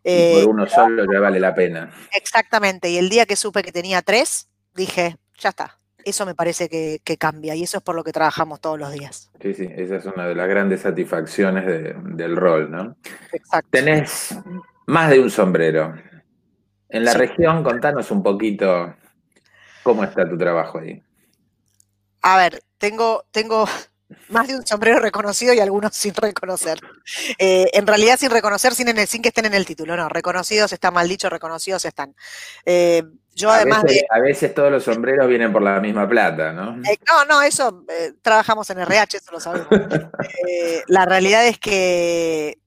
por 0.03 0.11
eh, 0.11 0.45
uno 0.47 0.67
solo 0.67 1.05
ya 1.11 1.19
vale 1.19 1.39
la 1.39 1.55
pena. 1.55 1.91
Exactamente, 2.15 2.89
y 2.89 2.97
el 2.97 3.09
día 3.09 3.25
que 3.25 3.35
supe 3.35 3.63
que 3.63 3.71
tenía 3.71 4.01
tres, 4.01 4.49
dije, 4.73 5.17
ya 5.37 5.49
está. 5.49 5.79
Eso 6.03 6.27
me 6.27 6.35
parece 6.35 6.69
que, 6.69 7.17
cambia 7.17 7.55
y 7.55 7.63
eso 7.63 7.77
es 7.77 7.83
por 7.83 7.95
lo 7.95 8.03
que 8.03 8.11
trabajamos 8.11 8.61
todos 8.61 8.77
los 8.77 8.91
días. 8.91 9.31
Sí, 9.41 9.55
sí, 9.55 9.67
esa 9.75 9.95
es 9.95 10.05
una 10.05 10.27
de 10.27 10.35
las 10.35 10.47
grandes 10.47 10.81
satisfacciones 10.81 11.65
del 11.65 12.35
rol, 12.35 12.69
¿no? 12.69 12.95
Exacto. 13.31 13.69
Tenés 13.71 14.37
más 14.85 15.09
de 15.09 15.19
un 15.19 15.31
sombrero. 15.31 15.95
En 16.89 17.05
la 17.05 17.13
región, 17.13 17.63
contanos 17.63 18.11
un 18.11 18.21
poquito 18.21 18.95
cómo 19.81 20.03
está 20.03 20.29
tu 20.29 20.37
trabajo 20.37 20.77
ahí. 20.77 21.01
A 22.21 22.37
ver, 22.37 22.61
tengo, 22.77 23.25
tengo 23.31 23.65
más 24.29 24.47
de 24.47 24.55
un 24.55 24.65
sombrero 24.65 24.99
reconocido 24.99 25.53
y 25.53 25.59
algunos 25.59 25.93
sin 25.95 26.13
reconocer. 26.13 26.79
Eh, 27.37 27.67
en 27.73 27.87
realidad 27.87 28.17
sin 28.17 28.29
reconocer, 28.29 28.73
sin, 28.73 28.87
en 28.89 28.97
el, 28.97 29.07
sin 29.07 29.21
que 29.21 29.29
estén 29.29 29.45
en 29.45 29.53
el 29.53 29.65
título, 29.65 29.95
no, 29.95 30.09
reconocidos 30.09 30.71
está 30.73 30.91
mal 30.91 31.07
dicho, 31.07 31.29
reconocidos 31.29 31.85
están. 31.85 32.15
Eh, 32.65 33.03
yo 33.33 33.51
a 33.51 33.55
además 33.57 33.83
veces, 33.83 34.01
de... 34.01 34.07
A 34.09 34.19
veces 34.19 34.53
todos 34.53 34.71
los 34.71 34.83
sombreros 34.83 35.27
vienen 35.27 35.51
por 35.51 35.61
la 35.61 35.79
misma 35.81 36.07
plata, 36.07 36.53
¿no? 36.53 36.77
Eh, 36.89 36.97
no, 37.05 37.25
no, 37.25 37.41
eso, 37.41 37.83
trabajamos 38.21 38.69
en 38.69 38.79
RH, 38.79 39.17
eso 39.17 39.31
lo 39.31 39.39
sabemos. 39.39 39.67
la 40.87 41.05
realidad 41.05 41.45
es 41.45 41.59
que 41.59 42.59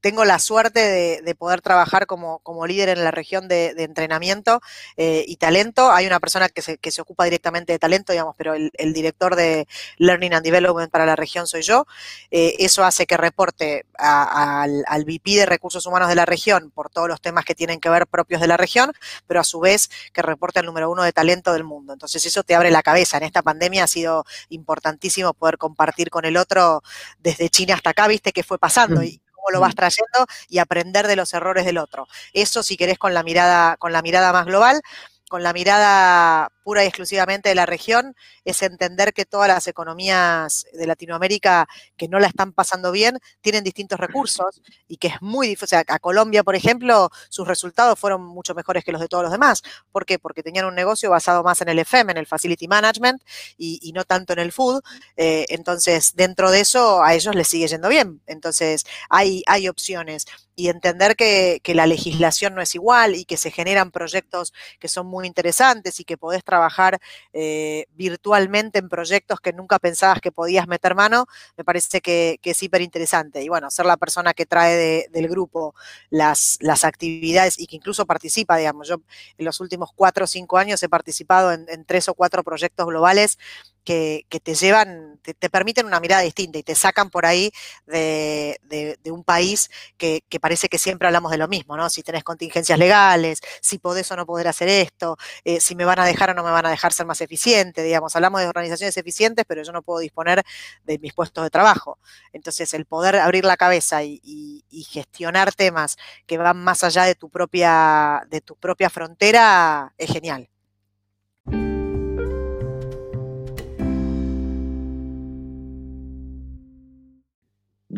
tengo 0.00 0.24
la 0.24 0.38
suerte 0.38 1.20
de, 1.22 1.34
poder 1.34 1.60
trabajar 1.60 2.06
como, 2.06 2.38
como, 2.40 2.66
líder 2.66 2.88
en 2.88 3.04
la 3.04 3.10
región 3.10 3.48
de, 3.48 3.74
entrenamiento 3.78 4.60
eh, 4.96 5.24
y 5.26 5.36
talento. 5.36 5.90
Hay 5.92 6.06
una 6.06 6.20
persona 6.20 6.48
que 6.48 6.62
se, 6.62 6.78
que 6.78 6.90
se, 6.90 7.00
ocupa 7.00 7.24
directamente 7.24 7.72
de 7.72 7.78
talento, 7.78 8.12
digamos, 8.12 8.34
pero 8.36 8.54
el, 8.54 8.92
director 8.92 9.36
de 9.36 9.66
Learning 9.98 10.34
and 10.34 10.44
Development 10.44 10.90
para 10.90 11.06
la 11.06 11.16
región 11.16 11.46
soy 11.46 11.62
yo. 11.62 11.86
Eh, 12.30 12.56
eso 12.58 12.84
hace 12.84 13.06
que 13.06 13.16
reporte 13.16 13.86
al, 13.96 14.84
al, 14.86 15.04
VP 15.04 15.36
de 15.36 15.46
Recursos 15.46 15.86
Humanos 15.86 16.08
de 16.08 16.14
la 16.14 16.26
región 16.26 16.70
por 16.70 16.90
todos 16.90 17.08
los 17.08 17.20
temas 17.20 17.44
que 17.44 17.54
tienen 17.54 17.80
que 17.80 17.90
ver 17.90 18.06
propios 18.06 18.40
de 18.40 18.46
la 18.46 18.56
región, 18.56 18.92
pero 19.26 19.40
a 19.40 19.44
su 19.44 19.60
vez 19.60 19.90
que 20.12 20.22
reporte 20.22 20.60
al 20.60 20.66
número 20.66 20.90
uno 20.90 21.02
de 21.02 21.12
talento 21.12 21.52
del 21.52 21.64
mundo. 21.64 21.92
Entonces 21.92 22.24
eso 22.26 22.42
te 22.42 22.54
abre 22.54 22.70
la 22.70 22.82
cabeza. 22.82 23.16
En 23.16 23.24
esta 23.24 23.42
pandemia 23.42 23.84
ha 23.84 23.88
sido 23.88 24.24
importantísimo 24.48 25.34
poder 25.34 25.58
compartir 25.58 26.10
con 26.10 26.24
el 26.24 26.36
otro 26.36 26.82
desde 27.18 27.48
China 27.48 27.74
hasta 27.74 27.90
acá, 27.90 28.08
viste 28.08 28.32
qué 28.32 28.42
fue 28.42 28.58
pasando. 28.58 29.00
Mm. 29.00 29.27
Lo 29.50 29.60
vas 29.60 29.74
trayendo 29.74 30.26
y 30.48 30.58
aprender 30.58 31.06
de 31.06 31.16
los 31.16 31.32
errores 31.34 31.64
del 31.64 31.78
otro. 31.78 32.06
Eso 32.32 32.62
si 32.62 32.76
querés 32.76 32.98
con 32.98 33.14
la 33.14 33.22
mirada, 33.22 33.76
con 33.76 33.92
la 33.92 34.02
mirada 34.02 34.32
más 34.32 34.46
global 34.46 34.80
con 35.28 35.42
la 35.42 35.52
mirada 35.52 36.50
pura 36.62 36.84
y 36.84 36.86
exclusivamente 36.86 37.48
de 37.48 37.54
la 37.54 37.66
región, 37.66 38.14
es 38.44 38.62
entender 38.62 39.12
que 39.12 39.24
todas 39.24 39.48
las 39.48 39.66
economías 39.68 40.66
de 40.72 40.86
Latinoamérica 40.86 41.66
que 41.96 42.08
no 42.08 42.18
la 42.18 42.26
están 42.26 42.52
pasando 42.52 42.92
bien 42.92 43.18
tienen 43.40 43.64
distintos 43.64 43.98
recursos 43.98 44.60
y 44.86 44.98
que 44.98 45.08
es 45.08 45.22
muy 45.22 45.46
difícil. 45.46 45.64
O 45.64 45.66
sea, 45.66 45.84
a 45.88 45.98
Colombia, 45.98 46.44
por 46.44 46.54
ejemplo, 46.54 47.10
sus 47.28 47.48
resultados 47.48 47.98
fueron 47.98 48.22
mucho 48.22 48.54
mejores 48.54 48.84
que 48.84 48.92
los 48.92 49.00
de 49.00 49.08
todos 49.08 49.24
los 49.24 49.32
demás. 49.32 49.62
¿Por 49.90 50.06
qué? 50.06 50.18
Porque 50.18 50.42
tenían 50.42 50.66
un 50.66 50.74
negocio 50.74 51.10
basado 51.10 51.42
más 51.42 51.60
en 51.62 51.68
el 51.68 51.78
FM, 51.78 52.12
en 52.12 52.18
el 52.18 52.26
Facility 52.26 52.68
Management 52.68 53.22
y, 53.56 53.92
no 53.92 54.04
tanto 54.04 54.34
en 54.34 54.38
el 54.38 54.52
food. 54.52 54.82
Eh, 55.16 55.46
entonces, 55.48 56.14
dentro 56.14 56.50
de 56.50 56.60
eso, 56.60 57.02
a 57.02 57.14
ellos 57.14 57.34
les 57.34 57.48
sigue 57.48 57.66
yendo 57.66 57.88
bien. 57.88 58.22
Entonces, 58.26 58.84
hay, 59.08 59.42
hay 59.46 59.68
opciones 59.68 60.26
y 60.58 60.70
entender 60.70 61.14
que, 61.14 61.60
la 61.68 61.86
legislación 61.86 62.56
no 62.56 62.60
es 62.62 62.74
igual 62.74 63.14
y 63.14 63.24
que 63.24 63.36
se 63.36 63.52
generan 63.52 63.92
proyectos 63.92 64.52
que 64.80 64.88
son 64.88 65.06
muy 65.06 65.24
interesantes 65.24 66.00
y 66.00 66.04
que 66.04 66.16
podés 66.16 66.42
trabajar 66.42 66.98
eh, 67.32 67.86
virtualmente 67.94 68.80
en 68.80 68.88
proyectos 68.88 69.38
que 69.38 69.52
nunca 69.52 69.78
pensabas 69.78 70.20
que 70.20 70.32
podías 70.32 70.66
meter 70.66 70.96
mano, 70.96 71.26
me 71.56 71.62
parece 71.62 72.00
que, 72.00 72.40
es 72.42 72.62
hiper 72.62 72.80
interesante. 72.80 73.40
Y 73.42 73.48
bueno, 73.48 73.70
ser 73.70 73.86
la 73.86 73.96
persona 73.96 74.34
que 74.34 74.46
trae 74.46 75.06
del 75.12 75.28
grupo 75.28 75.76
las, 76.10 76.58
las 76.60 76.82
actividades 76.82 77.60
y 77.60 77.68
que 77.68 77.76
incluso 77.76 78.04
participa, 78.04 78.56
digamos, 78.56 78.88
yo 78.88 78.96
en 79.36 79.44
los 79.44 79.60
últimos 79.60 79.90
cuatro 79.94 80.24
o 80.24 80.26
cinco 80.26 80.58
años 80.58 80.82
he 80.82 80.88
participado 80.88 81.52
en 81.52 81.84
tres 81.84 82.08
o 82.08 82.14
cuatro 82.14 82.42
proyectos 82.42 82.84
globales 82.84 83.38
que, 83.84 84.26
te 84.42 84.54
llevan, 84.54 85.18
te, 85.22 85.50
permiten 85.50 85.86
una 85.86 86.00
mirada 86.00 86.22
distinta 86.22 86.58
y 86.58 86.62
te 86.62 86.74
sacan 86.74 87.10
por 87.10 87.26
ahí 87.26 87.50
de, 87.86 88.98
un 89.06 89.24
país 89.24 89.70
que, 89.96 90.22
parece 90.40 90.68
que 90.68 90.78
siempre 90.78 91.08
hablamos 91.08 91.30
de 91.30 91.38
lo 91.38 91.48
mismo, 91.48 91.76
¿no? 91.76 91.88
Si 91.90 92.02
tenés 92.02 92.24
contingencias 92.24 92.78
legales, 92.78 93.40
si 93.60 93.78
podés 93.78 94.10
o 94.12 94.16
no 94.16 94.26
poder 94.26 94.48
hacer 94.48 94.68
esto, 94.68 95.16
eh, 95.44 95.60
si 95.60 95.74
me 95.74 95.84
van 95.84 95.98
a 95.98 96.04
dejar 96.04 96.30
o 96.30 96.34
no 96.34 96.44
me 96.44 96.50
van 96.50 96.66
a 96.66 96.70
dejar 96.70 96.92
ser 96.92 97.06
más 97.06 97.20
eficiente, 97.20 97.82
digamos, 97.82 98.14
hablamos 98.16 98.40
de 98.40 98.48
organizaciones 98.48 98.96
eficientes, 98.96 99.44
pero 99.48 99.62
yo 99.62 99.72
no 99.72 99.82
puedo 99.82 100.00
disponer 100.00 100.44
de 100.84 100.98
mis 100.98 101.14
puestos 101.14 101.44
de 101.44 101.50
trabajo. 101.50 101.98
Entonces, 102.32 102.74
el 102.74 102.84
poder 102.86 103.16
abrir 103.16 103.44
la 103.44 103.56
cabeza 103.56 104.02
y, 104.02 104.20
y 104.22 104.84
gestionar 104.84 105.54
temas 105.54 105.96
que 106.26 106.38
van 106.38 106.58
más 106.58 106.84
allá 106.84 107.04
de 107.04 107.14
tu 107.14 107.30
propia, 107.30 108.22
de 108.28 108.40
tu 108.40 108.56
propia 108.56 108.90
frontera 108.90 109.94
es 109.98 110.10
genial. 110.12 110.48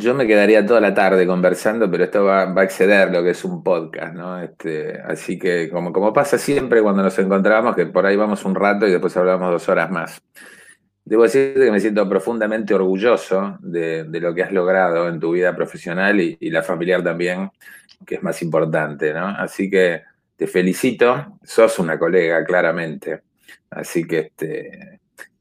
Yo 0.00 0.14
me 0.14 0.26
quedaría 0.26 0.64
toda 0.64 0.80
la 0.80 0.94
tarde 0.94 1.26
conversando, 1.26 1.90
pero 1.90 2.04
esto 2.04 2.24
va, 2.24 2.44
a 2.44 2.64
exceder 2.64 3.10
lo 3.12 3.22
que 3.22 3.30
es 3.30 3.44
un 3.44 3.62
podcast, 3.62 4.14
¿no? 4.14 4.40
Este, 4.40 4.98
así 4.98 5.38
que, 5.38 5.68
como, 5.68 5.92
como 5.92 6.10
pasa 6.10 6.38
siempre 6.38 6.80
cuando 6.82 7.02
nos 7.02 7.18
encontramos, 7.18 7.76
que 7.76 7.84
por 7.84 8.06
ahí 8.06 8.16
vamos 8.16 8.42
un 8.46 8.54
rato 8.54 8.86
y 8.88 8.92
después 8.92 9.14
hablamos 9.18 9.50
dos 9.50 9.68
horas 9.68 9.90
más. 9.90 10.22
Debo 11.04 11.24
decirte 11.24 11.66
que 11.66 11.70
me 11.70 11.80
siento 11.80 12.08
profundamente 12.08 12.72
orgulloso 12.72 13.58
de, 13.60 14.06
lo 14.10 14.34
que 14.34 14.42
has 14.42 14.52
logrado 14.52 15.06
en 15.06 15.20
tu 15.20 15.32
vida 15.32 15.54
profesional 15.54 16.18
y, 16.18 16.36
y, 16.40 16.48
la 16.48 16.62
familiar 16.62 17.04
también, 17.04 17.50
que 18.06 18.14
es 18.14 18.22
más 18.22 18.40
importante, 18.40 19.12
¿no? 19.12 19.26
Así 19.26 19.68
que 19.68 20.02
te 20.34 20.46
felicito, 20.46 21.38
sos 21.42 21.78
una 21.78 21.98
colega, 21.98 22.42
claramente. 22.44 23.20
Así 23.68 24.06
que 24.06 24.18
este, 24.20 24.99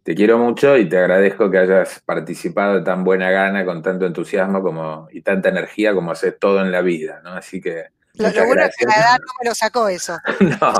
te 0.09 0.15
quiero 0.15 0.39
mucho 0.39 0.75
y 0.75 0.89
te 0.89 0.97
agradezco 0.97 1.51
que 1.51 1.59
hayas 1.59 1.99
participado 2.03 2.79
de 2.79 2.81
tan 2.81 3.03
buena 3.03 3.29
gana, 3.29 3.63
con 3.63 3.83
tanto 3.83 4.07
entusiasmo 4.07 4.63
como, 4.63 5.07
y 5.11 5.21
tanta 5.21 5.49
energía 5.49 5.93
como 5.93 6.09
haces 6.09 6.39
todo 6.39 6.61
en 6.61 6.71
la 6.71 6.81
vida, 6.81 7.21
¿no? 7.23 7.33
Así 7.33 7.61
que. 7.61 7.89
Lo, 8.15 8.31
bueno 8.47 8.63
es 8.63 8.75
que 8.75 8.87
la 8.87 8.95
edad 8.95 9.19
no 9.19 9.31
me 9.39 9.49
lo 9.49 9.53
sacó 9.53 9.87
eso. 9.87 10.17
no. 10.39 10.73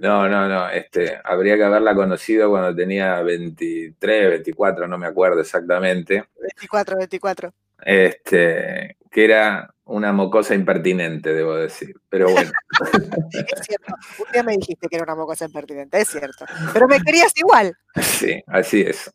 no, 0.00 0.28
no, 0.28 0.48
no, 0.48 0.68
Este, 0.70 1.20
habría 1.22 1.54
que 1.54 1.62
haberla 1.62 1.94
conocido 1.94 2.50
cuando 2.50 2.74
tenía 2.74 3.22
23, 3.22 4.30
24, 4.30 4.88
no 4.88 4.98
me 4.98 5.06
acuerdo 5.06 5.40
exactamente. 5.40 6.24
24, 6.40 6.96
24. 6.96 7.52
Este, 7.80 8.96
que 9.10 9.24
era 9.24 9.74
una 9.84 10.12
mocosa 10.12 10.54
impertinente, 10.54 11.32
debo 11.32 11.56
decir. 11.56 11.94
Pero 12.08 12.30
bueno. 12.30 12.50
es 13.32 13.66
cierto. 13.66 13.94
Un 14.18 14.32
día 14.32 14.42
me 14.42 14.52
dijiste 14.52 14.88
que 14.88 14.96
era 14.96 15.04
una 15.04 15.14
mocosa 15.14 15.46
impertinente, 15.46 16.00
es 16.00 16.08
cierto. 16.08 16.44
Pero 16.72 16.86
me 16.86 17.00
querías 17.00 17.32
igual. 17.36 17.76
Sí, 18.00 18.42
así 18.46 18.82
es. 18.82 19.12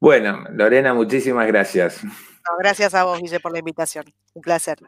Bueno, 0.00 0.44
Lorena, 0.50 0.92
muchísimas 0.94 1.46
gracias. 1.46 2.00
gracias 2.58 2.94
a 2.94 3.04
vos, 3.04 3.20
Guille, 3.20 3.40
por 3.40 3.52
la 3.52 3.60
invitación. 3.60 4.04
Un 4.34 4.42
placer. 4.42 4.78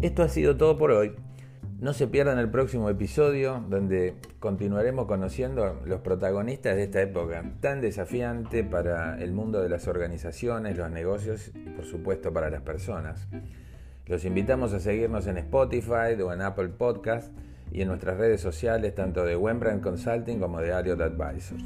Esto 0.00 0.22
ha 0.22 0.28
sido 0.28 0.56
todo 0.56 0.78
por 0.78 0.92
hoy. 0.92 1.14
No 1.78 1.92
se 1.92 2.08
pierdan 2.08 2.40
el 2.40 2.50
próximo 2.50 2.90
episodio 2.90 3.64
donde 3.68 4.16
continuaremos 4.40 5.06
conociendo 5.06 5.80
los 5.86 6.00
protagonistas 6.00 6.74
de 6.74 6.82
esta 6.82 7.00
época 7.00 7.44
tan 7.60 7.80
desafiante 7.80 8.64
para 8.64 9.16
el 9.22 9.32
mundo 9.32 9.60
de 9.62 9.68
las 9.68 9.86
organizaciones, 9.86 10.76
los 10.76 10.90
negocios 10.90 11.52
y 11.54 11.70
por 11.70 11.84
supuesto 11.84 12.32
para 12.32 12.50
las 12.50 12.62
personas. 12.62 13.28
Los 14.06 14.24
invitamos 14.24 14.72
a 14.72 14.80
seguirnos 14.80 15.28
en 15.28 15.38
Spotify 15.38 16.20
o 16.20 16.32
en 16.32 16.42
Apple 16.42 16.70
Podcast 16.70 17.32
y 17.70 17.82
en 17.82 17.88
nuestras 17.88 18.16
redes 18.16 18.40
sociales 18.40 18.96
tanto 18.96 19.24
de 19.24 19.36
Wembrandt 19.36 19.80
Consulting 19.80 20.40
como 20.40 20.60
de 20.60 20.72
Aliot 20.72 21.00
Advisors. 21.00 21.62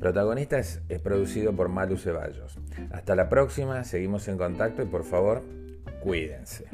Protagonistas 0.00 0.80
es 0.88 1.00
producido 1.00 1.52
por 1.52 1.68
Malu 1.68 1.98
Ceballos. 1.98 2.58
Hasta 2.92 3.14
la 3.14 3.28
próxima, 3.28 3.84
seguimos 3.84 4.26
en 4.28 4.38
contacto 4.38 4.82
y 4.82 4.86
por 4.86 5.04
favor, 5.04 5.42
cuídense. 6.02 6.64